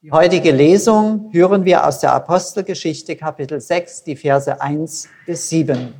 Die 0.00 0.12
heutige 0.12 0.52
Lesung 0.52 1.28
hören 1.32 1.64
wir 1.64 1.84
aus 1.84 1.98
der 1.98 2.12
Apostelgeschichte 2.12 3.16
Kapitel 3.16 3.60
6, 3.60 4.04
die 4.04 4.14
Verse 4.14 4.60
1 4.60 5.08
bis 5.26 5.48
7. 5.48 5.92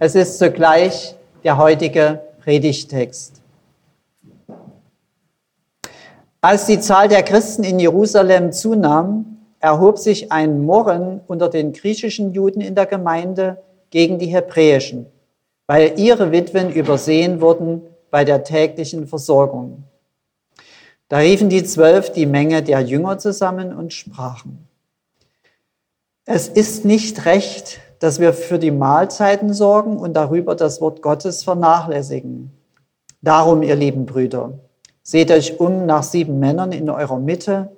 Es 0.00 0.16
ist 0.16 0.36
zugleich 0.36 1.14
der 1.44 1.58
heutige 1.58 2.20
Predigtext. 2.42 3.40
Als 6.40 6.66
die 6.66 6.80
Zahl 6.80 7.06
der 7.06 7.22
Christen 7.22 7.62
in 7.62 7.78
Jerusalem 7.78 8.50
zunahm, 8.50 9.38
erhob 9.60 9.98
sich 9.98 10.32
ein 10.32 10.64
Murren 10.64 11.20
unter 11.28 11.50
den 11.50 11.72
griechischen 11.72 12.32
Juden 12.32 12.60
in 12.60 12.74
der 12.74 12.86
Gemeinde 12.86 13.62
gegen 13.90 14.18
die 14.18 14.26
hebräischen, 14.26 15.06
weil 15.68 16.00
ihre 16.00 16.32
Witwen 16.32 16.72
übersehen 16.72 17.40
wurden 17.40 17.82
bei 18.10 18.24
der 18.24 18.42
täglichen 18.42 19.06
Versorgung. 19.06 19.84
Da 21.10 21.18
riefen 21.18 21.48
die 21.48 21.64
Zwölf 21.64 22.12
die 22.12 22.24
Menge 22.24 22.62
der 22.62 22.82
Jünger 22.82 23.18
zusammen 23.18 23.74
und 23.74 23.92
sprachen, 23.92 24.68
es 26.24 26.46
ist 26.46 26.84
nicht 26.84 27.24
recht, 27.24 27.80
dass 27.98 28.20
wir 28.20 28.32
für 28.32 28.60
die 28.60 28.70
Mahlzeiten 28.70 29.52
sorgen 29.52 29.96
und 29.96 30.14
darüber 30.14 30.54
das 30.54 30.80
Wort 30.80 31.02
Gottes 31.02 31.42
vernachlässigen. 31.42 32.52
Darum, 33.22 33.64
ihr 33.64 33.74
lieben 33.74 34.06
Brüder, 34.06 34.60
seht 35.02 35.32
euch 35.32 35.58
um 35.58 35.84
nach 35.84 36.04
sieben 36.04 36.38
Männern 36.38 36.70
in 36.70 36.88
eurer 36.88 37.18
Mitte, 37.18 37.72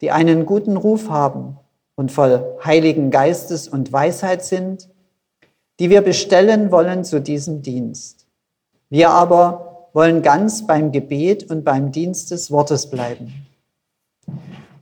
die 0.00 0.10
einen 0.10 0.46
guten 0.46 0.78
Ruf 0.78 1.10
haben 1.10 1.58
und 1.94 2.10
voll 2.10 2.42
Heiligen 2.64 3.10
Geistes 3.10 3.68
und 3.68 3.92
Weisheit 3.92 4.42
sind, 4.42 4.88
die 5.78 5.90
wir 5.90 6.00
bestellen 6.00 6.72
wollen 6.72 7.04
zu 7.04 7.20
diesem 7.20 7.60
Dienst. 7.60 8.26
Wir 8.88 9.10
aber 9.10 9.67
wollen 9.98 10.22
ganz 10.22 10.64
beim 10.64 10.92
Gebet 10.92 11.50
und 11.50 11.64
beim 11.64 11.90
Dienst 11.90 12.30
des 12.30 12.52
Wortes 12.52 12.88
bleiben. 12.88 13.48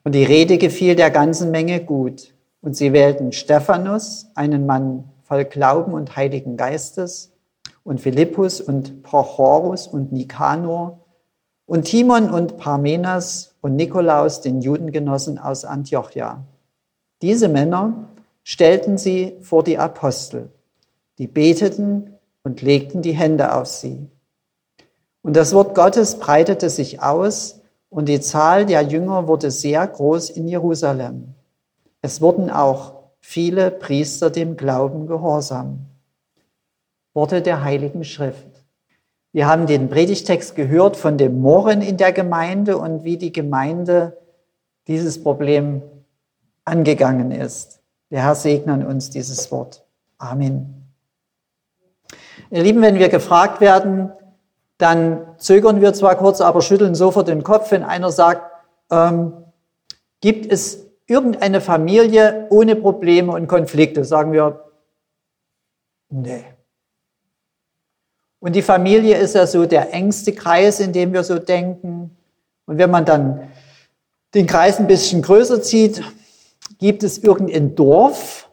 Und 0.04 0.14
die 0.14 0.24
Rede 0.24 0.58
gefiel 0.58 0.94
der 0.94 1.10
ganzen 1.10 1.50
Menge 1.50 1.82
gut. 1.82 2.34
Und 2.60 2.76
sie 2.76 2.92
wählten 2.92 3.32
Stephanus, 3.32 4.26
einen 4.34 4.66
Mann 4.66 5.04
voll 5.22 5.46
Glauben 5.46 5.94
und 5.94 6.16
Heiligen 6.16 6.58
Geistes, 6.58 7.32
und 7.82 8.02
Philippus 8.02 8.60
und 8.60 9.02
Prochorus 9.04 9.86
und 9.86 10.12
Nikanor, 10.12 11.00
und 11.64 11.84
Timon 11.84 12.28
und 12.28 12.58
Parmenas 12.58 13.54
und 13.62 13.74
Nikolaus, 13.74 14.42
den 14.42 14.60
Judengenossen 14.60 15.38
aus 15.38 15.64
Antiochia. 15.64 16.44
Diese 17.22 17.48
Männer 17.48 18.10
stellten 18.44 18.98
sie 18.98 19.38
vor 19.40 19.64
die 19.64 19.78
Apostel, 19.78 20.50
die 21.16 21.26
beteten 21.26 22.18
und 22.42 22.60
legten 22.60 23.00
die 23.00 23.12
Hände 23.12 23.54
auf 23.54 23.66
sie. 23.66 24.10
Und 25.26 25.34
das 25.34 25.52
Wort 25.54 25.74
Gottes 25.74 26.20
breitete 26.20 26.70
sich 26.70 27.02
aus 27.02 27.60
und 27.90 28.08
die 28.08 28.20
Zahl 28.20 28.64
der 28.64 28.82
Jünger 28.82 29.26
wurde 29.26 29.50
sehr 29.50 29.84
groß 29.84 30.30
in 30.30 30.46
Jerusalem. 30.46 31.34
Es 32.00 32.20
wurden 32.20 32.48
auch 32.48 32.94
viele 33.18 33.72
Priester 33.72 34.30
dem 34.30 34.56
Glauben 34.56 35.08
gehorsam. 35.08 35.86
Worte 37.12 37.42
der 37.42 37.64
Heiligen 37.64 38.04
Schrift. 38.04 38.46
Wir 39.32 39.48
haben 39.48 39.66
den 39.66 39.88
Predigtext 39.88 40.54
gehört 40.54 40.96
von 40.96 41.18
dem 41.18 41.40
Mohren 41.40 41.82
in 41.82 41.96
der 41.96 42.12
Gemeinde 42.12 42.78
und 42.78 43.02
wie 43.02 43.16
die 43.16 43.32
Gemeinde 43.32 44.16
dieses 44.86 45.20
Problem 45.20 45.82
angegangen 46.64 47.32
ist. 47.32 47.80
Der 48.12 48.22
Herr 48.22 48.36
segne 48.36 48.86
uns 48.86 49.10
dieses 49.10 49.50
Wort. 49.50 49.84
Amen. 50.18 50.86
Ihr 52.52 52.62
Lieben, 52.62 52.80
wenn 52.80 53.00
wir 53.00 53.08
gefragt 53.08 53.60
werden, 53.60 54.12
dann 54.78 55.34
zögern 55.38 55.80
wir 55.80 55.94
zwar 55.94 56.16
kurz, 56.16 56.40
aber 56.40 56.60
schütteln 56.60 56.94
sofort 56.94 57.28
den 57.28 57.42
Kopf, 57.42 57.70
wenn 57.70 57.82
einer 57.82 58.10
sagt, 58.10 58.42
ähm, 58.90 59.32
gibt 60.20 60.50
es 60.50 60.86
irgendeine 61.06 61.60
Familie 61.60 62.46
ohne 62.50 62.76
Probleme 62.76 63.32
und 63.32 63.46
Konflikte? 63.46 64.04
Sagen 64.04 64.32
wir, 64.32 64.64
nee. 66.10 66.44
Und 68.38 68.54
die 68.54 68.62
Familie 68.62 69.16
ist 69.16 69.34
ja 69.34 69.46
so 69.46 69.66
der 69.66 69.92
engste 69.94 70.32
Kreis, 70.32 70.80
in 70.80 70.92
dem 70.92 71.12
wir 71.12 71.24
so 71.24 71.38
denken. 71.38 72.16
Und 72.66 72.78
wenn 72.78 72.90
man 72.90 73.04
dann 73.04 73.50
den 74.34 74.46
Kreis 74.46 74.78
ein 74.78 74.86
bisschen 74.86 75.22
größer 75.22 75.62
zieht, 75.62 76.02
gibt 76.78 77.02
es 77.02 77.18
irgendein 77.18 77.74
Dorf, 77.74 78.45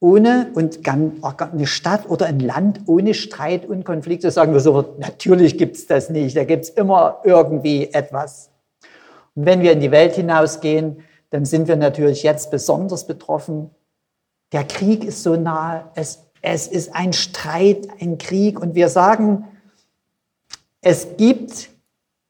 ohne 0.00 0.50
und 0.54 0.80
eine 0.86 1.66
Stadt 1.66 2.08
oder 2.08 2.26
ein 2.26 2.40
Land 2.40 2.82
ohne 2.86 3.14
Streit 3.14 3.66
und 3.66 3.84
Konflikte, 3.84 4.30
sagen 4.30 4.52
wir 4.52 4.60
so, 4.60 4.94
natürlich 4.98 5.58
gibt 5.58 5.76
es 5.76 5.86
das 5.86 6.08
nicht, 6.08 6.36
da 6.36 6.44
gibt 6.44 6.64
es 6.64 6.70
immer 6.70 7.20
irgendwie 7.24 7.88
etwas. 7.92 8.50
Und 9.34 9.46
wenn 9.46 9.60
wir 9.60 9.72
in 9.72 9.80
die 9.80 9.90
Welt 9.90 10.14
hinausgehen, 10.14 11.02
dann 11.30 11.44
sind 11.44 11.68
wir 11.68 11.76
natürlich 11.76 12.22
jetzt 12.22 12.50
besonders 12.50 13.06
betroffen. 13.06 13.70
Der 14.52 14.64
Krieg 14.64 15.04
ist 15.04 15.22
so 15.22 15.36
nah, 15.36 15.90
es, 15.94 16.24
es 16.42 16.68
ist 16.68 16.94
ein 16.94 17.12
Streit, 17.12 17.88
ein 18.00 18.18
Krieg 18.18 18.60
und 18.60 18.74
wir 18.74 18.88
sagen, 18.88 19.44
es 20.80 21.16
gibt 21.16 21.70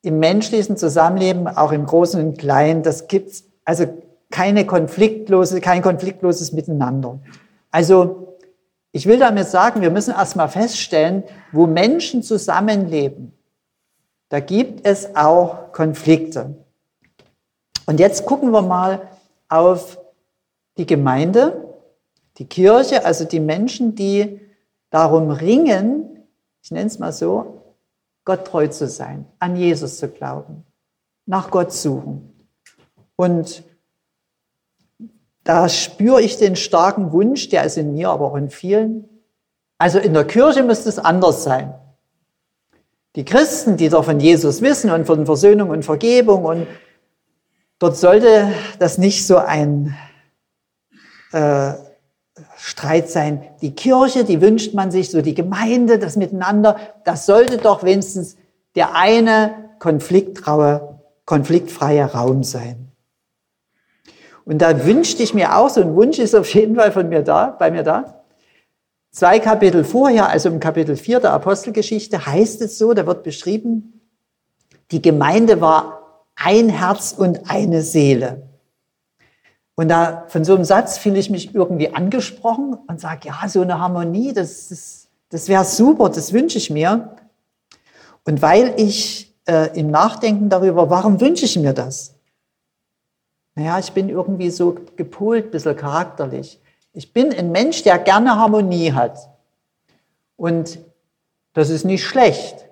im 0.02 0.18
menschlichen 0.18 0.76
Zusammenleben, 0.76 1.48
auch 1.48 1.72
im 1.72 1.84
Großen 1.84 2.24
und 2.24 2.38
Kleinen, 2.38 2.82
das 2.82 3.08
gibt's 3.08 3.44
also 3.64 3.84
keine 4.30 4.66
konfliktlose, 4.66 5.60
kein 5.60 5.82
konfliktloses 5.82 6.52
Miteinander. 6.52 7.20
Also 7.70 8.38
ich 8.92 9.06
will 9.06 9.18
damit 9.18 9.48
sagen, 9.48 9.80
wir 9.82 9.90
müssen 9.90 10.14
erstmal 10.14 10.48
feststellen, 10.48 11.24
wo 11.52 11.66
Menschen 11.66 12.22
zusammenleben, 12.22 13.32
da 14.28 14.40
gibt 14.40 14.86
es 14.86 15.14
auch 15.16 15.72
Konflikte. 15.72 16.54
Und 17.86 18.00
jetzt 18.00 18.26
gucken 18.26 18.50
wir 18.50 18.62
mal 18.62 19.08
auf 19.48 19.98
die 20.76 20.86
Gemeinde, 20.86 21.74
die 22.36 22.46
Kirche, 22.46 23.04
also 23.04 23.24
die 23.24 23.40
Menschen, 23.40 23.94
die 23.94 24.40
darum 24.90 25.30
ringen, 25.30 26.26
ich 26.62 26.70
nenne 26.70 26.86
es 26.86 26.98
mal 26.98 27.12
so, 27.12 27.62
Gott 28.24 28.46
treu 28.46 28.68
zu 28.68 28.86
sein, 28.88 29.24
an 29.38 29.56
Jesus 29.56 29.98
zu 29.98 30.08
glauben, 30.08 30.64
nach 31.24 31.50
Gott 31.50 31.72
suchen. 31.72 32.46
Und 33.16 33.64
da 35.48 35.68
spüre 35.70 36.20
ich 36.20 36.36
den 36.36 36.56
starken 36.56 37.10
Wunsch, 37.10 37.48
der 37.48 37.64
ist 37.64 37.78
in 37.78 37.94
mir, 37.94 38.10
aber 38.10 38.26
auch 38.26 38.36
in 38.36 38.50
vielen. 38.50 39.08
Also 39.78 39.98
in 39.98 40.12
der 40.12 40.26
Kirche 40.26 40.62
müsste 40.62 40.90
es 40.90 40.98
anders 40.98 41.42
sein. 41.42 41.72
Die 43.16 43.24
Christen, 43.24 43.78
die 43.78 43.88
doch 43.88 44.04
von 44.04 44.20
Jesus 44.20 44.60
wissen 44.60 44.90
und 44.90 45.06
von 45.06 45.24
Versöhnung 45.24 45.70
und 45.70 45.86
Vergebung 45.86 46.44
und 46.44 46.66
dort 47.78 47.96
sollte 47.96 48.52
das 48.78 48.98
nicht 48.98 49.26
so 49.26 49.38
ein 49.38 49.96
äh, 51.32 51.72
Streit 52.58 53.08
sein. 53.08 53.42
Die 53.62 53.74
Kirche, 53.74 54.24
die 54.24 54.42
wünscht 54.42 54.74
man 54.74 54.90
sich, 54.90 55.10
so 55.10 55.22
die 55.22 55.34
Gemeinde, 55.34 55.98
das 55.98 56.16
Miteinander, 56.16 56.76
das 57.06 57.24
sollte 57.24 57.56
doch 57.56 57.84
wenigstens 57.84 58.36
der 58.74 58.94
eine 58.94 59.70
konfliktfreie 59.78 60.92
Raum 62.04 62.42
sein. 62.42 62.87
Und 64.48 64.60
da 64.60 64.86
wünschte 64.86 65.22
ich 65.22 65.34
mir 65.34 65.54
auch, 65.58 65.68
so 65.68 65.82
ein 65.82 65.94
Wunsch 65.94 66.18
ist 66.18 66.34
auf 66.34 66.54
jeden 66.54 66.74
Fall 66.74 66.90
von 66.90 67.10
mir 67.10 67.22
da, 67.22 67.54
bei 67.58 67.70
mir 67.70 67.82
da. 67.82 68.24
Zwei 69.10 69.40
Kapitel 69.40 69.84
vorher, 69.84 70.30
also 70.30 70.48
im 70.48 70.58
Kapitel 70.58 70.96
4 70.96 71.20
der 71.20 71.34
Apostelgeschichte, 71.34 72.24
heißt 72.24 72.62
es 72.62 72.78
so, 72.78 72.94
da 72.94 73.06
wird 73.06 73.24
beschrieben, 73.24 74.00
die 74.90 75.02
Gemeinde 75.02 75.60
war 75.60 76.24
ein 76.34 76.70
Herz 76.70 77.12
und 77.12 77.50
eine 77.50 77.82
Seele. 77.82 78.48
Und 79.74 79.88
da 79.88 80.24
von 80.28 80.44
so 80.44 80.54
einem 80.54 80.64
Satz 80.64 80.96
fühle 80.96 81.18
ich 81.18 81.28
mich 81.28 81.54
irgendwie 81.54 81.94
angesprochen 81.94 82.78
und 82.88 82.98
sage, 82.98 83.28
ja, 83.28 83.46
so 83.50 83.60
eine 83.60 83.78
Harmonie, 83.78 84.32
das, 84.32 84.68
das, 84.68 85.08
das 85.28 85.48
wäre 85.48 85.66
super, 85.66 86.08
das 86.08 86.32
wünsche 86.32 86.56
ich 86.56 86.70
mir. 86.70 87.18
Und 88.24 88.40
weil 88.40 88.72
ich 88.78 89.36
äh, 89.46 89.78
im 89.78 89.90
Nachdenken 89.90 90.48
darüber, 90.48 90.88
warum 90.88 91.20
wünsche 91.20 91.44
ich 91.44 91.58
mir 91.58 91.74
das? 91.74 92.17
Naja, 93.58 93.80
ich 93.80 93.90
bin 93.90 94.08
irgendwie 94.08 94.50
so 94.50 94.76
gepolt, 94.94 95.46
ein 95.46 95.50
bisschen 95.50 95.74
charakterlich. 95.74 96.60
Ich 96.92 97.12
bin 97.12 97.34
ein 97.34 97.50
Mensch, 97.50 97.82
der 97.82 97.98
gerne 97.98 98.36
Harmonie 98.36 98.92
hat. 98.92 99.18
Und 100.36 100.78
das 101.54 101.68
ist 101.68 101.84
nicht 101.84 102.04
schlecht. 102.04 102.68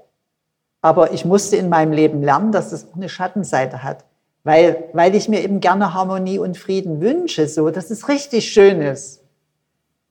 Aber 0.83 1.13
ich 1.13 1.25
musste 1.25 1.57
in 1.57 1.69
meinem 1.69 1.91
Leben 1.91 2.23
lernen, 2.23 2.53
dass 2.53 2.71
das 2.71 2.87
auch 2.89 2.95
eine 2.95 3.09
Schattenseite 3.09 3.83
hat. 3.83 4.05
Weil, 4.45 4.85
weil 4.93 5.17
ich 5.17 5.29
mir 5.29 5.43
eben 5.43 5.59
gerne 5.59 5.93
Harmonie 5.93 6.39
und 6.39 6.57
Frieden 6.57 7.01
wünsche, 7.01 7.49
so, 7.49 7.71
dass 7.71 7.91
es 7.91 8.09
richtig 8.09 8.53
schön 8.53 8.81
ist. 8.81 9.23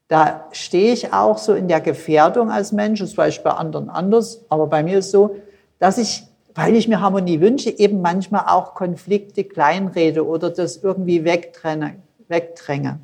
Da 0.10 0.50
stehe 0.52 0.92
ich 0.92 1.14
auch 1.14 1.38
so 1.38 1.54
in 1.54 1.70
der 1.70 1.80
Gefährdung 1.80 2.52
als 2.52 2.74
Mensch, 2.74 3.00
das 3.00 3.10
ist 3.10 3.16
vielleicht 3.16 3.46
bei 3.46 3.52
anderen 3.52 3.90
anders, 3.90 4.42
aber 4.50 4.68
bei 4.68 4.84
mir 4.84 4.98
ist 4.98 5.12
so, 5.12 5.38
dass 5.80 5.98
ich 5.98 6.24
weil 6.56 6.76
ich 6.76 6.88
mir 6.88 7.02
Harmonie 7.02 7.42
wünsche, 7.42 7.70
eben 7.70 8.02
manchmal 8.02 8.46
auch 8.48 8.74
Konflikte 8.74 9.44
kleinrede 9.44 10.26
oder 10.26 10.50
das 10.50 10.78
irgendwie 10.78 11.26
wegdränge. 11.26 11.98
wegdränge. 12.30 13.00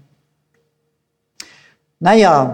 Naja, 1.99 2.53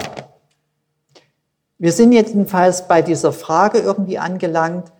wir 1.77 1.91
sind 1.91 2.11
jedenfalls 2.11 2.87
bei 2.87 3.03
dieser 3.03 3.31
Frage 3.31 3.77
irgendwie 3.77 4.17
angelangt, 4.17 4.91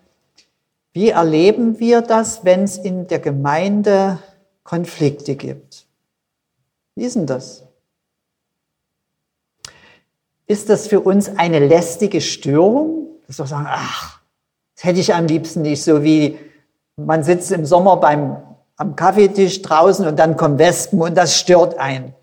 wie 0.94 1.10
erleben 1.10 1.80
wir 1.80 2.02
das, 2.02 2.46
wenn 2.46 2.64
es 2.64 2.78
in 2.78 3.08
der 3.08 3.20
Gemeinde 3.20 4.20
Konflikte 4.64 5.36
gibt. 5.36 5.86
Wie 6.96 7.04
ist 7.06 7.16
denn 7.16 7.26
das? 7.26 7.64
Ist 10.46 10.70
das 10.70 10.88
für 10.88 11.02
uns 11.02 11.30
eine 11.38 11.60
lästige 11.60 12.22
Störung? 12.22 13.08
Dass 13.28 13.40
wir 13.40 13.48
sagen, 13.48 13.68
ach, 13.68 14.17
das 14.78 14.84
hätte 14.84 15.00
ich 15.00 15.16
am 15.16 15.26
liebsten 15.26 15.64
nicht, 15.64 15.84
so 15.84 16.04
wie 16.04 16.38
man 16.98 17.24
sitzt 17.24 17.52
im 17.52 17.66
Sommer 17.66 17.98
beim, 17.98 18.38
am 18.76 18.96
Kaffeetisch 18.96 19.64
draußen 19.64 20.06
und 20.06 20.18
dann 20.20 20.38
kommen 20.38 20.60
Wespen 20.60 21.02
und 21.02 21.16
das 21.16 21.36
stört 21.36 21.80
einen. 21.80 22.14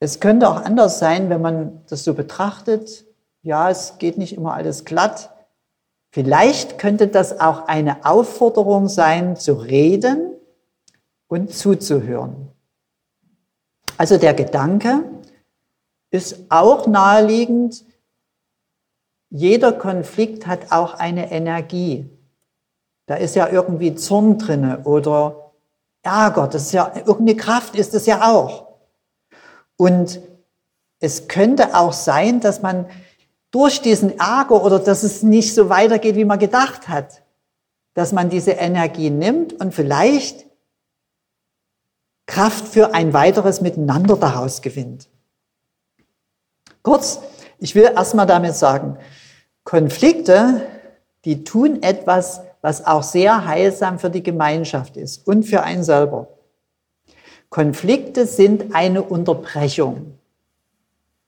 Es 0.00 0.20
könnte 0.20 0.50
auch 0.50 0.56
anders 0.62 0.98
sein, 0.98 1.30
wenn 1.30 1.40
man 1.40 1.80
das 1.88 2.04
so 2.04 2.12
betrachtet. 2.12 3.06
Ja, 3.42 3.70
es 3.70 3.96
geht 3.98 4.18
nicht 4.18 4.34
immer 4.34 4.52
alles 4.52 4.84
glatt. 4.84 5.30
Vielleicht 6.10 6.78
könnte 6.78 7.08
das 7.08 7.40
auch 7.40 7.68
eine 7.68 8.04
Aufforderung 8.04 8.88
sein, 8.88 9.36
zu 9.36 9.54
reden 9.54 10.34
und 11.26 11.54
zuzuhören. 11.54 12.48
Also 13.96 14.18
der 14.18 14.34
Gedanke 14.34 15.04
ist 16.10 16.36
auch 16.50 16.86
naheliegend, 16.86 17.82
jeder 19.34 19.72
Konflikt 19.72 20.46
hat 20.46 20.72
auch 20.72 20.94
eine 20.94 21.32
Energie. 21.32 22.06
Da 23.06 23.14
ist 23.14 23.34
ja 23.34 23.48
irgendwie 23.48 23.94
Zorn 23.94 24.38
drinne 24.38 24.80
oder 24.84 25.52
Ärger, 26.02 26.48
das 26.48 26.64
ist 26.64 26.72
ja 26.72 26.92
irgendeine 26.94 27.36
Kraft 27.36 27.74
ist 27.74 27.94
es 27.94 28.06
ja 28.06 28.30
auch. 28.30 28.66
Und 29.76 30.20
es 31.00 31.28
könnte 31.28 31.76
auch 31.76 31.92
sein, 31.92 32.40
dass 32.40 32.60
man 32.60 32.86
durch 33.50 33.80
diesen 33.80 34.18
Ärger 34.18 34.62
oder 34.62 34.78
dass 34.78 35.02
es 35.02 35.22
nicht 35.22 35.54
so 35.54 35.68
weitergeht, 35.68 36.16
wie 36.16 36.24
man 36.24 36.38
gedacht 36.38 36.88
hat, 36.88 37.22
dass 37.94 38.12
man 38.12 38.28
diese 38.28 38.52
Energie 38.52 39.10
nimmt 39.10 39.54
und 39.54 39.72
vielleicht 39.74 40.44
Kraft 42.26 42.68
für 42.68 42.94
ein 42.94 43.14
weiteres 43.14 43.60
Miteinander 43.60 44.16
daraus 44.16 44.60
gewinnt. 44.60 45.08
Kurz, 46.82 47.20
ich 47.58 47.74
will 47.74 47.84
erstmal 47.84 48.26
damit 48.26 48.56
sagen, 48.56 48.98
Konflikte, 49.64 50.62
die 51.24 51.44
tun 51.44 51.82
etwas, 51.82 52.40
was 52.62 52.86
auch 52.86 53.02
sehr 53.02 53.46
heilsam 53.46 53.98
für 53.98 54.10
die 54.10 54.22
Gemeinschaft 54.22 54.96
ist 54.96 55.26
und 55.26 55.44
für 55.44 55.62
einen 55.62 55.84
selber. 55.84 56.28
Konflikte 57.50 58.26
sind 58.26 58.74
eine 58.74 59.02
Unterbrechung. 59.02 60.18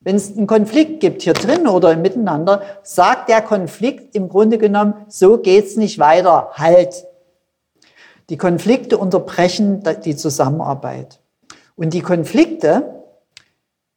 Wenn 0.01 0.17
es 0.17 0.37
einen 0.37 0.47
Konflikt 0.47 1.01
gibt 1.01 1.23
hier 1.23 1.33
drin 1.33 1.67
oder 1.67 1.93
im 1.93 2.03
Miteinander, 2.03 2.63
sagt 2.83 3.29
der 3.29 3.41
Konflikt 3.41 4.15
im 4.15 4.29
Grunde 4.29 4.59
genommen, 4.59 4.95
so 5.09 5.39
geht's 5.39 5.77
nicht 5.77 5.99
weiter, 5.99 6.51
halt. 6.55 7.05
Die 8.31 8.37
Konflikte 8.37 8.99
unterbrechen 8.99 9.83
die 10.05 10.17
Zusammenarbeit. 10.17 11.21
Und 11.77 11.95
die 11.95 12.01
Konflikte, 12.01 13.03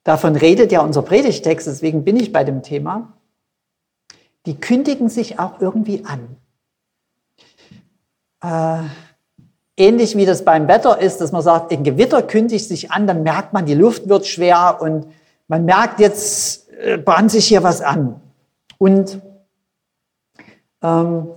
davon 0.04 0.36
redet 0.36 0.72
ja 0.72 0.82
unser 0.82 1.02
Predigtext, 1.02 1.68
deswegen 1.68 2.04
bin 2.04 2.18
ich 2.18 2.32
bei 2.32 2.44
dem 2.44 2.64
Thema, 2.64 3.17
die 4.48 4.60
kündigen 4.60 5.10
sich 5.10 5.40
auch 5.40 5.60
irgendwie 5.60 6.06
an. 6.06 6.38
Äh, 8.42 8.88
ähnlich 9.76 10.16
wie 10.16 10.26
das 10.26 10.46
beim 10.46 10.70
Wetter 10.70 11.00
ist, 11.00 11.20
dass 11.20 11.34
man 11.34 11.42
sagt, 11.42 11.72
ein 11.74 11.84
Gewitter 11.84 12.24
kündigt 12.24 12.66
sich 12.68 12.92
an, 12.92 13.08
dann 13.08 13.24
merkt 13.24 13.52
man, 13.52 13.66
die 13.66 13.74
Luft 13.74 14.08
wird 14.08 14.26
schwer 14.26 14.80
und 14.82 15.08
man 15.50 15.66
merkt, 15.66 16.00
jetzt 16.00 16.72
äh, 16.72 16.98
bahnt 16.98 17.30
sich 17.30 17.46
hier 17.46 17.62
was 17.62 17.82
an. 17.82 18.22
Und 18.78 19.22
ähm, 20.82 21.28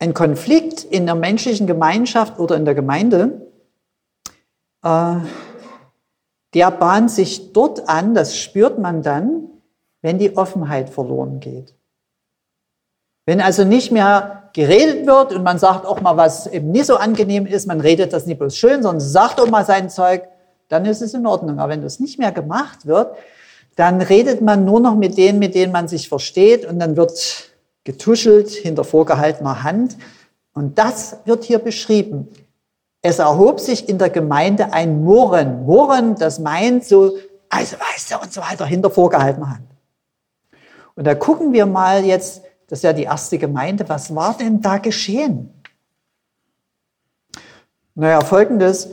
ein 0.00 0.14
Konflikt 0.14 0.82
in 0.82 1.06
der 1.06 1.14
menschlichen 1.14 1.68
Gemeinschaft 1.68 2.40
oder 2.40 2.56
in 2.56 2.64
der 2.64 2.74
Gemeinde, 2.74 3.52
äh, 4.82 5.16
der 6.54 6.70
bahnt 6.72 7.12
sich 7.12 7.52
dort 7.52 7.88
an, 7.88 8.14
das 8.14 8.36
spürt 8.36 8.80
man 8.80 9.02
dann, 9.02 9.48
wenn 10.02 10.18
die 10.18 10.36
Offenheit 10.36 10.90
verloren 10.90 11.38
geht. 11.38 11.72
Wenn 13.26 13.40
also 13.40 13.64
nicht 13.64 13.90
mehr 13.90 14.50
geredet 14.52 15.06
wird 15.06 15.32
und 15.32 15.42
man 15.42 15.58
sagt 15.58 15.86
auch 15.86 16.00
mal, 16.00 16.16
was 16.16 16.46
eben 16.46 16.70
nicht 16.70 16.86
so 16.86 16.96
angenehm 16.96 17.46
ist, 17.46 17.66
man 17.66 17.80
redet 17.80 18.12
das 18.12 18.26
nicht 18.26 18.38
bloß 18.38 18.56
schön, 18.56 18.82
sondern 18.82 19.00
sagt 19.00 19.40
auch 19.40 19.48
mal 19.48 19.64
sein 19.64 19.90
Zeug, 19.90 20.24
dann 20.68 20.84
ist 20.84 21.02
es 21.02 21.14
in 21.14 21.26
Ordnung. 21.26 21.58
Aber 21.58 21.72
wenn 21.72 21.82
das 21.82 22.00
nicht 22.00 22.18
mehr 22.18 22.32
gemacht 22.32 22.86
wird, 22.86 23.16
dann 23.76 24.00
redet 24.00 24.40
man 24.40 24.64
nur 24.64 24.80
noch 24.80 24.94
mit 24.94 25.16
denen, 25.16 25.38
mit 25.38 25.54
denen 25.54 25.72
man 25.72 25.88
sich 25.88 26.08
versteht 26.08 26.64
und 26.64 26.78
dann 26.78 26.96
wird 26.96 27.50
getuschelt 27.82 28.50
hinter 28.50 28.84
vorgehaltener 28.84 29.62
Hand. 29.62 29.96
Und 30.54 30.78
das 30.78 31.18
wird 31.24 31.44
hier 31.44 31.58
beschrieben. 31.58 32.28
Es 33.02 33.18
erhob 33.18 33.60
sich 33.60 33.88
in 33.88 33.98
der 33.98 34.10
Gemeinde 34.10 34.72
ein 34.72 35.02
Murren. 35.02 35.66
Murren, 35.66 36.14
das 36.14 36.38
meint 36.38 36.84
so, 36.84 37.16
also 37.48 37.76
weißt 37.76 38.12
du 38.12 38.18
und 38.22 38.32
so 38.32 38.40
weiter, 38.40 38.64
hinter 38.64 38.90
vorgehaltener 38.90 39.50
Hand. 39.50 39.66
Und 40.94 41.04
da 41.04 41.14
gucken 41.14 41.52
wir 41.52 41.66
mal 41.66 42.04
jetzt, 42.04 42.42
das 42.74 42.80
ist 42.80 42.82
ja 42.82 42.92
die 42.92 43.04
erste 43.04 43.38
Gemeinde, 43.38 43.88
was 43.88 44.16
war 44.16 44.36
denn 44.36 44.60
da 44.60 44.78
geschehen? 44.78 45.48
Naja, 47.94 48.20
folgendes. 48.20 48.88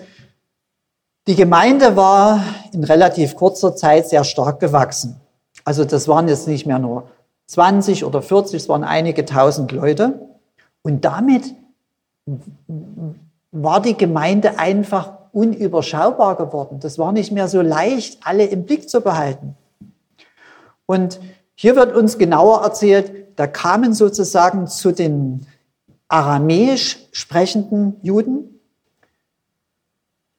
Die 1.26 1.34
Gemeinde 1.34 1.96
war 1.96 2.44
in 2.74 2.84
relativ 2.84 3.36
kurzer 3.36 3.76
Zeit 3.76 4.08
sehr 4.08 4.24
stark 4.24 4.60
gewachsen. 4.60 5.20
Also 5.66 5.84
das 5.84 6.08
waren 6.08 6.28
jetzt 6.28 6.48
nicht 6.48 6.68
mehr 6.68 6.78
nur 6.78 7.10
20 7.48 8.06
oder 8.06 8.22
40, 8.22 8.62
es 8.62 8.70
waren 8.70 8.84
einige 8.84 9.26
tausend 9.26 9.72
Leute. 9.72 10.30
Und 10.84 11.04
damit 11.04 11.56
war 13.52 13.82
die 13.82 13.98
Gemeinde 13.98 14.60
einfach 14.60 15.14
unüberschaubar 15.32 16.36
geworden. 16.36 16.80
Das 16.80 17.00
war 17.00 17.14
nicht 17.14 17.32
mehr 17.32 17.48
so 17.48 17.64
leicht, 17.64 18.20
alle 18.28 18.46
im 18.46 18.66
Blick 18.68 18.92
zu 18.92 19.02
behalten. 19.02 19.58
Und 20.86 21.20
hier 21.56 21.76
wird 21.76 21.96
uns 21.96 22.20
genauer 22.20 22.62
erzählt, 22.62 23.21
da 23.42 23.48
kamen 23.48 23.96
sozusagen 23.96 24.68
zu 24.68 24.92
den 24.92 25.48
aramäisch 26.08 27.00
sprechenden 27.12 27.96
Juden 28.04 28.60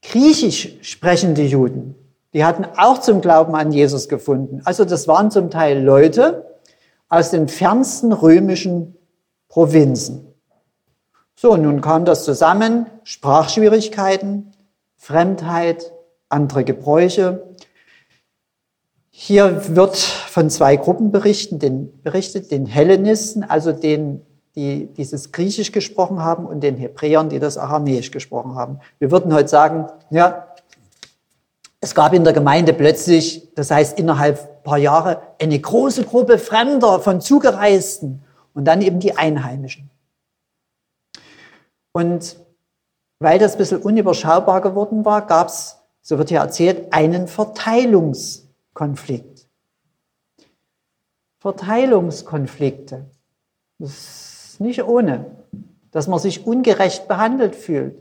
griechisch 0.03 0.79
sprechende 0.83 1.43
Juden. 1.43 1.97
Die 2.33 2.45
hatten 2.45 2.65
auch 2.77 3.01
zum 3.01 3.21
Glauben 3.21 3.57
an 3.57 3.73
Jesus 3.73 4.09
gefunden. 4.09 4.61
Also 4.63 4.85
das 4.85 5.09
waren 5.09 5.33
zum 5.33 5.51
Teil 5.51 5.83
Leute 5.83 6.61
aus 7.09 7.31
den 7.31 7.49
fernsten 7.49 8.13
römischen 8.13 8.97
Provinzen. 9.49 10.33
So, 11.35 11.57
nun 11.57 11.81
kam 11.81 12.05
das 12.05 12.25
zusammen, 12.25 12.87
Sprachschwierigkeiten, 13.03 14.53
Fremdheit, 14.97 15.93
andere 16.29 16.63
Gebräuche. 16.63 17.43
Hier 19.11 19.75
wird 19.75 19.97
von 20.33 20.49
zwei 20.49 20.77
Gruppen 20.77 21.13
berichten, 21.13 21.59
den, 21.59 22.01
berichtet, 22.03 22.51
den 22.51 22.65
Hellenisten, 22.65 23.45
also 23.45 23.73
den 23.73 24.23
die 24.55 24.87
dieses 24.87 25.33
Griechisch 25.33 25.73
gesprochen 25.73 26.23
haben 26.23 26.47
und 26.47 26.61
den 26.61 26.77
Hebräern, 26.77 27.31
die 27.31 27.39
das 27.39 27.57
Aramäisch 27.57 28.11
gesprochen 28.11 28.55
haben. 28.55 28.81
Wir 28.99 29.11
würden 29.11 29.33
heute 29.33 29.49
sagen, 29.49 29.87
ja, 30.11 30.49
es 31.81 31.95
gab 31.95 32.13
in 32.13 32.25
der 32.25 32.35
Gemeinde 32.35 32.75
plötzlich, 32.75 33.49
das 33.55 33.71
heißt 33.71 33.99
innerhalb 33.99 34.63
paar 34.63 34.79
Jahre, 34.79 35.23
eine 35.41 35.59
große 35.59 36.05
Gruppe 36.05 36.39
Fremder 36.39 37.01
von 37.01 37.23
Zugereisten 37.23 38.23
und 38.55 38.67
dann 38.67 38.83
eben 38.83 39.01
die 39.01 39.17
Einheimischen. 39.17 39.89
Und 41.93 42.37
weil 43.21 43.39
das 43.39 43.53
ein 43.53 43.59
bisschen 43.59 43.83
unüberschaubar 43.83 44.61
geworden 44.61 45.07
war, 45.07 45.27
gab 45.27 45.49
es, 45.49 45.79
so 46.03 46.19
wird 46.19 46.29
hier 46.29 46.41
erzählt, 46.41 46.93
einen 46.93 47.27
Verteilungskonflikt. 47.27 49.32
Verteilungskonflikte. 51.43 53.05
Das 53.81 54.57
nicht 54.61 54.85
ohne, 54.85 55.27
dass 55.91 56.07
man 56.07 56.21
sich 56.21 56.47
ungerecht 56.47 57.09
behandelt 57.09 57.57
fühlt. 57.57 57.97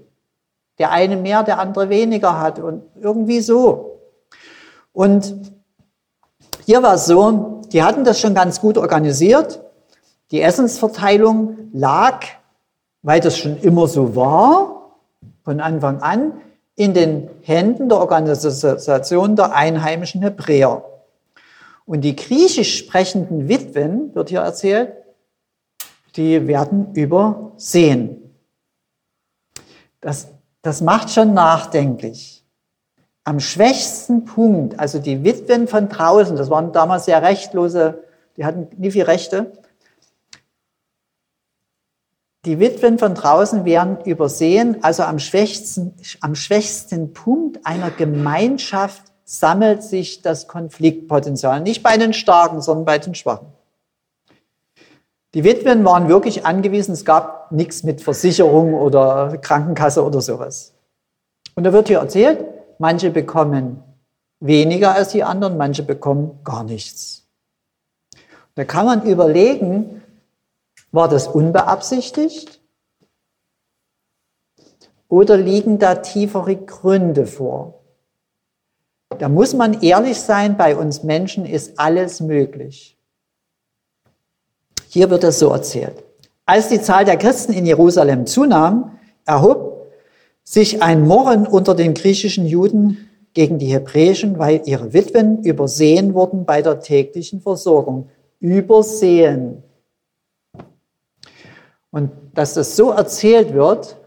Der 0.77 0.91
eine 0.91 1.17
mehr, 1.17 1.41
der 1.41 1.59
andere 1.59 1.89
weniger 1.89 2.39
hat 2.39 2.59
und 2.59 2.83
irgendwie 3.01 3.41
so. 3.41 3.99
Und 4.93 5.53
hier 6.65 6.83
war 6.83 6.93
es 6.93 7.07
so, 7.07 7.61
die 7.73 7.81
hatten 7.81 8.03
das 8.03 8.19
schon 8.19 8.35
ganz 8.35 8.61
gut 8.61 8.77
organisiert. 8.77 9.61
Die 10.29 10.41
Essensverteilung 10.41 11.71
lag, 11.73 12.23
weil 13.01 13.21
das 13.21 13.39
schon 13.39 13.59
immer 13.59 13.87
so 13.87 14.15
war, 14.15 14.99
von 15.43 15.59
Anfang 15.59 16.01
an, 16.01 16.33
in 16.75 16.93
den 16.93 17.27
Händen 17.41 17.89
der 17.89 17.97
Organisation 17.97 19.35
der 19.35 19.55
einheimischen 19.55 20.21
Hebräer. 20.21 20.83
Und 21.85 22.01
die 22.01 22.15
griechisch 22.15 22.77
sprechenden 22.77 23.49
Witwen, 23.49 24.13
wird 24.15 24.29
hier 24.29 24.41
erzählt, 24.41 24.93
die 26.15 26.47
werden 26.47 26.93
übersehen. 26.93 28.35
Das, 29.99 30.27
das 30.61 30.81
macht 30.81 31.09
schon 31.09 31.33
nachdenklich. 31.33 32.45
Am 33.23 33.39
schwächsten 33.39 34.25
Punkt, 34.25 34.79
also 34.79 34.99
die 34.99 35.23
Witwen 35.23 35.67
von 35.67 35.89
draußen, 35.89 36.35
das 36.35 36.49
waren 36.49 36.71
damals 36.73 37.05
sehr 37.05 37.21
rechtlose, 37.21 38.03
die 38.35 38.45
hatten 38.45 38.67
nie 38.77 38.91
viel 38.91 39.03
Rechte, 39.03 39.51
Die 42.45 42.59
Witwen 42.59 42.97
von 42.97 43.13
draußen 43.13 43.65
werden 43.65 44.03
übersehen, 44.03 44.83
also 44.83 45.03
am 45.03 45.19
schwächsten, 45.19 45.93
am 46.21 46.33
schwächsten 46.33 47.13
Punkt 47.13 47.63
einer 47.67 47.91
Gemeinschaft 47.91 49.10
sammelt 49.31 49.81
sich 49.81 50.21
das 50.21 50.49
Konfliktpotenzial. 50.49 51.61
Nicht 51.61 51.83
bei 51.83 51.95
den 51.95 52.11
Starken, 52.11 52.59
sondern 52.59 52.83
bei 52.83 52.97
den 52.97 53.15
Schwachen. 53.15 53.47
Die 55.33 55.45
Witwen 55.45 55.85
waren 55.85 56.09
wirklich 56.09 56.45
angewiesen, 56.45 56.91
es 56.91 57.05
gab 57.05 57.49
nichts 57.49 57.83
mit 57.83 58.01
Versicherung 58.01 58.73
oder 58.73 59.37
Krankenkasse 59.37 60.03
oder 60.03 60.19
sowas. 60.19 60.73
Und 61.55 61.63
da 61.63 61.71
wird 61.71 61.87
hier 61.87 61.99
erzählt, 61.99 62.43
manche 62.77 63.09
bekommen 63.09 63.81
weniger 64.41 64.95
als 64.95 65.13
die 65.13 65.23
anderen, 65.23 65.55
manche 65.55 65.83
bekommen 65.83 66.39
gar 66.43 66.65
nichts. 66.65 67.25
Da 68.55 68.65
kann 68.65 68.85
man 68.85 69.03
überlegen, 69.03 70.03
war 70.91 71.07
das 71.07 71.29
unbeabsichtigt? 71.29 72.59
Oder 75.07 75.37
liegen 75.37 75.79
da 75.79 75.95
tiefere 75.95 76.57
Gründe 76.57 77.25
vor? 77.25 77.80
Da 79.19 79.29
muss 79.29 79.53
man 79.53 79.81
ehrlich 79.81 80.19
sein, 80.19 80.57
bei 80.57 80.75
uns 80.75 81.03
Menschen 81.03 81.45
ist 81.45 81.79
alles 81.79 82.21
möglich. 82.21 82.97
Hier 84.87 85.09
wird 85.09 85.23
es 85.23 85.39
so 85.39 85.49
erzählt. 85.49 86.03
Als 86.45 86.69
die 86.69 86.81
Zahl 86.81 87.05
der 87.05 87.17
Christen 87.17 87.53
in 87.53 87.65
Jerusalem 87.65 88.25
zunahm, 88.25 88.97
erhob 89.25 89.91
sich 90.43 90.81
ein 90.81 91.07
Murren 91.07 91.47
unter 91.47 91.75
den 91.75 91.93
griechischen 91.93 92.45
Juden 92.45 93.09
gegen 93.33 93.59
die 93.59 93.67
hebräischen, 93.67 94.37
weil 94.37 94.61
ihre 94.65 94.91
Witwen 94.91 95.43
übersehen 95.43 96.13
wurden 96.13 96.45
bei 96.45 96.61
der 96.61 96.79
täglichen 96.79 97.41
Versorgung. 97.41 98.09
Übersehen. 98.39 99.63
Und 101.91 102.11
dass 102.33 102.55
das 102.55 102.75
so 102.75 102.91
erzählt 102.91 103.53
wird, 103.53 103.97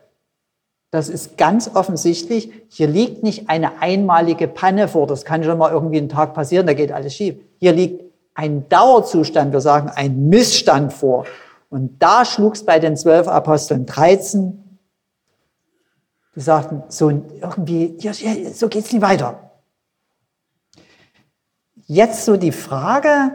das 0.94 1.08
ist 1.08 1.36
ganz 1.36 1.72
offensichtlich, 1.74 2.52
hier 2.68 2.86
liegt 2.86 3.24
nicht 3.24 3.50
eine 3.50 3.82
einmalige 3.82 4.46
Panne 4.46 4.86
vor, 4.86 5.08
das 5.08 5.24
kann 5.24 5.42
schon 5.42 5.58
mal 5.58 5.72
irgendwie 5.72 5.98
einen 5.98 6.08
Tag 6.08 6.34
passieren, 6.34 6.68
da 6.68 6.72
geht 6.72 6.92
alles 6.92 7.16
schief. 7.16 7.34
Hier 7.58 7.72
liegt 7.72 8.04
ein 8.34 8.68
Dauerzustand, 8.68 9.52
wir 9.52 9.60
sagen 9.60 9.90
ein 9.92 10.28
Missstand 10.28 10.92
vor. 10.92 11.26
Und 11.68 12.00
da 12.00 12.24
schlug 12.24 12.54
es 12.54 12.64
bei 12.64 12.78
den 12.78 12.96
zwölf 12.96 13.26
Aposteln 13.26 13.86
13. 13.86 14.78
Die 16.36 16.40
sagten, 16.40 16.84
so 16.86 17.10
irgendwie, 17.10 17.96
ja, 17.98 18.12
so 18.52 18.68
geht's 18.68 18.92
nicht 18.92 19.02
weiter. 19.02 19.50
Jetzt 21.86 22.24
so 22.24 22.36
die 22.36 22.52
Frage, 22.52 23.32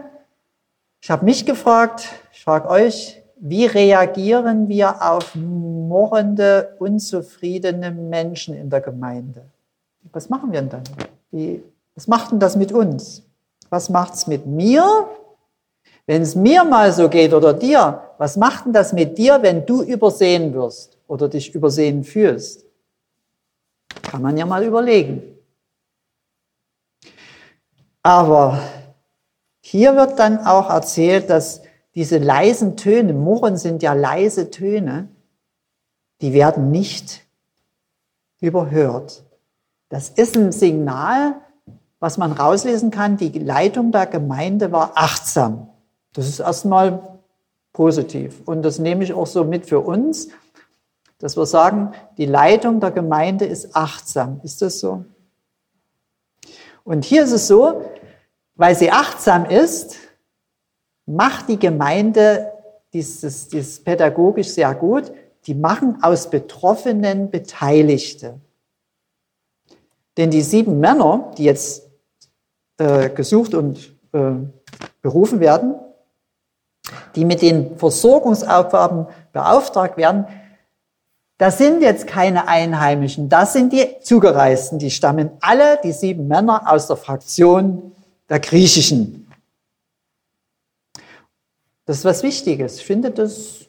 ich 1.02 1.10
habe 1.10 1.26
mich 1.26 1.44
gefragt, 1.44 2.08
ich 2.32 2.42
frage 2.42 2.70
euch, 2.70 3.19
wie 3.40 3.64
reagieren 3.64 4.68
wir 4.68 5.00
auf 5.02 5.34
murrende, 5.34 6.76
unzufriedene 6.78 7.90
Menschen 7.90 8.54
in 8.54 8.68
der 8.68 8.82
Gemeinde? 8.82 9.46
Was 10.12 10.28
machen 10.28 10.52
wir 10.52 10.60
denn 10.60 10.68
dann? 10.68 10.82
Wie, 11.30 11.62
was 11.94 12.06
macht 12.06 12.32
denn 12.32 12.38
das 12.38 12.56
mit 12.56 12.70
uns? 12.70 13.22
Was 13.70 13.88
macht's 13.88 14.26
mit 14.26 14.46
mir? 14.46 15.08
Wenn 16.06 16.20
es 16.22 16.34
mir 16.34 16.64
mal 16.64 16.92
so 16.92 17.08
geht 17.08 17.32
oder 17.32 17.54
dir, 17.54 18.02
was 18.18 18.36
macht 18.36 18.66
denn 18.66 18.72
das 18.74 18.92
mit 18.92 19.16
dir, 19.16 19.40
wenn 19.40 19.64
du 19.64 19.82
übersehen 19.82 20.52
wirst 20.52 20.98
oder 21.06 21.28
dich 21.28 21.54
übersehen 21.54 22.04
fühlst? 22.04 22.66
Kann 24.02 24.20
man 24.20 24.36
ja 24.36 24.44
mal 24.44 24.64
überlegen. 24.64 25.22
Aber 28.02 28.60
hier 29.60 29.96
wird 29.96 30.18
dann 30.18 30.44
auch 30.46 30.68
erzählt, 30.68 31.30
dass 31.30 31.62
diese 31.94 32.18
leisen 32.18 32.76
Töne, 32.76 33.12
Murren 33.12 33.56
sind 33.56 33.82
ja 33.82 33.92
leise 33.92 34.50
Töne, 34.50 35.08
die 36.20 36.32
werden 36.32 36.70
nicht 36.70 37.26
überhört. 38.40 39.24
Das 39.88 40.08
ist 40.08 40.36
ein 40.36 40.52
Signal, 40.52 41.34
was 41.98 42.16
man 42.16 42.32
rauslesen 42.32 42.90
kann, 42.90 43.16
die 43.16 43.30
Leitung 43.38 43.92
der 43.92 44.06
Gemeinde 44.06 44.72
war 44.72 44.92
achtsam. 44.94 45.68
Das 46.12 46.26
ist 46.26 46.40
erstmal 46.40 47.20
positiv. 47.72 48.40
Und 48.46 48.62
das 48.62 48.78
nehme 48.78 49.04
ich 49.04 49.12
auch 49.12 49.26
so 49.26 49.44
mit 49.44 49.66
für 49.66 49.80
uns, 49.80 50.28
dass 51.18 51.36
wir 51.36 51.46
sagen, 51.46 51.92
die 52.16 52.26
Leitung 52.26 52.80
der 52.80 52.90
Gemeinde 52.90 53.44
ist 53.44 53.76
achtsam. 53.76 54.40
Ist 54.42 54.62
das 54.62 54.80
so? 54.80 55.04
Und 56.82 57.04
hier 57.04 57.24
ist 57.24 57.32
es 57.32 57.46
so, 57.46 57.82
weil 58.54 58.74
sie 58.74 58.90
achtsam 58.90 59.44
ist, 59.44 59.96
macht 61.10 61.48
die 61.48 61.58
Gemeinde 61.58 62.52
dieses, 62.92 63.48
dieses 63.48 63.82
pädagogisch 63.82 64.48
sehr 64.48 64.74
gut. 64.74 65.12
Die 65.46 65.54
machen 65.54 65.98
aus 66.02 66.30
Betroffenen 66.30 67.30
Beteiligte. 67.30 68.40
Denn 70.16 70.30
die 70.30 70.42
sieben 70.42 70.80
Männer, 70.80 71.32
die 71.38 71.44
jetzt 71.44 71.88
äh, 72.78 73.08
gesucht 73.10 73.54
und 73.54 73.94
äh, 74.12 74.32
berufen 75.02 75.40
werden, 75.40 75.74
die 77.14 77.24
mit 77.24 77.42
den 77.42 77.76
Versorgungsaufgaben 77.76 79.06
beauftragt 79.32 79.96
werden, 79.96 80.26
das 81.38 81.56
sind 81.56 81.80
jetzt 81.80 82.06
keine 82.06 82.48
Einheimischen, 82.48 83.30
das 83.30 83.54
sind 83.54 83.72
die 83.72 83.98
Zugereisten, 84.02 84.78
die 84.78 84.90
stammen 84.90 85.30
alle, 85.40 85.78
die 85.82 85.92
sieben 85.92 86.28
Männer, 86.28 86.70
aus 86.70 86.86
der 86.86 86.96
Fraktion 86.96 87.92
der 88.28 88.40
Griechischen. 88.40 89.19
Das 91.90 91.98
ist 91.98 92.04
was 92.04 92.22
Wichtiges. 92.22 92.76
Ich 92.76 92.86
finde, 92.86 93.10
das 93.10 93.66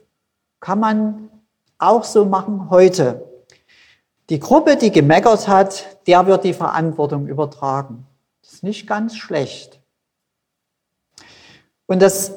kann 0.59 0.79
man 0.79 1.31
auch 1.79 2.03
so 2.03 2.23
machen 2.23 2.69
heute. 2.69 3.27
Die 4.29 4.39
Gruppe, 4.39 4.75
die 4.75 4.91
gemeckert 4.91 5.47
hat, 5.47 5.97
der 6.05 6.27
wird 6.27 6.43
die 6.43 6.53
Verantwortung 6.53 7.25
übertragen 7.25 8.05
nicht 8.61 8.85
ganz 8.85 9.15
schlecht. 9.15 9.79
Und 11.87 11.99
das 11.99 12.33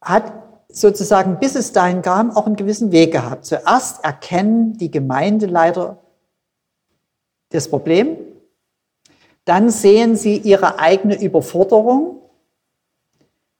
hat 0.00 0.32
sozusagen, 0.68 1.40
bis 1.40 1.56
es 1.56 1.72
dahin 1.72 2.02
kam, 2.02 2.30
auch 2.30 2.46
einen 2.46 2.54
gewissen 2.54 2.92
Weg 2.92 3.10
gehabt. 3.10 3.46
Zuerst 3.46 4.04
erkennen 4.04 4.76
die 4.78 4.92
Gemeindeleiter 4.92 5.98
das 7.48 7.68
Problem, 7.68 8.16
dann 9.44 9.70
sehen 9.70 10.14
sie 10.14 10.36
ihre 10.36 10.78
eigene 10.78 11.20
Überforderung, 11.20 12.15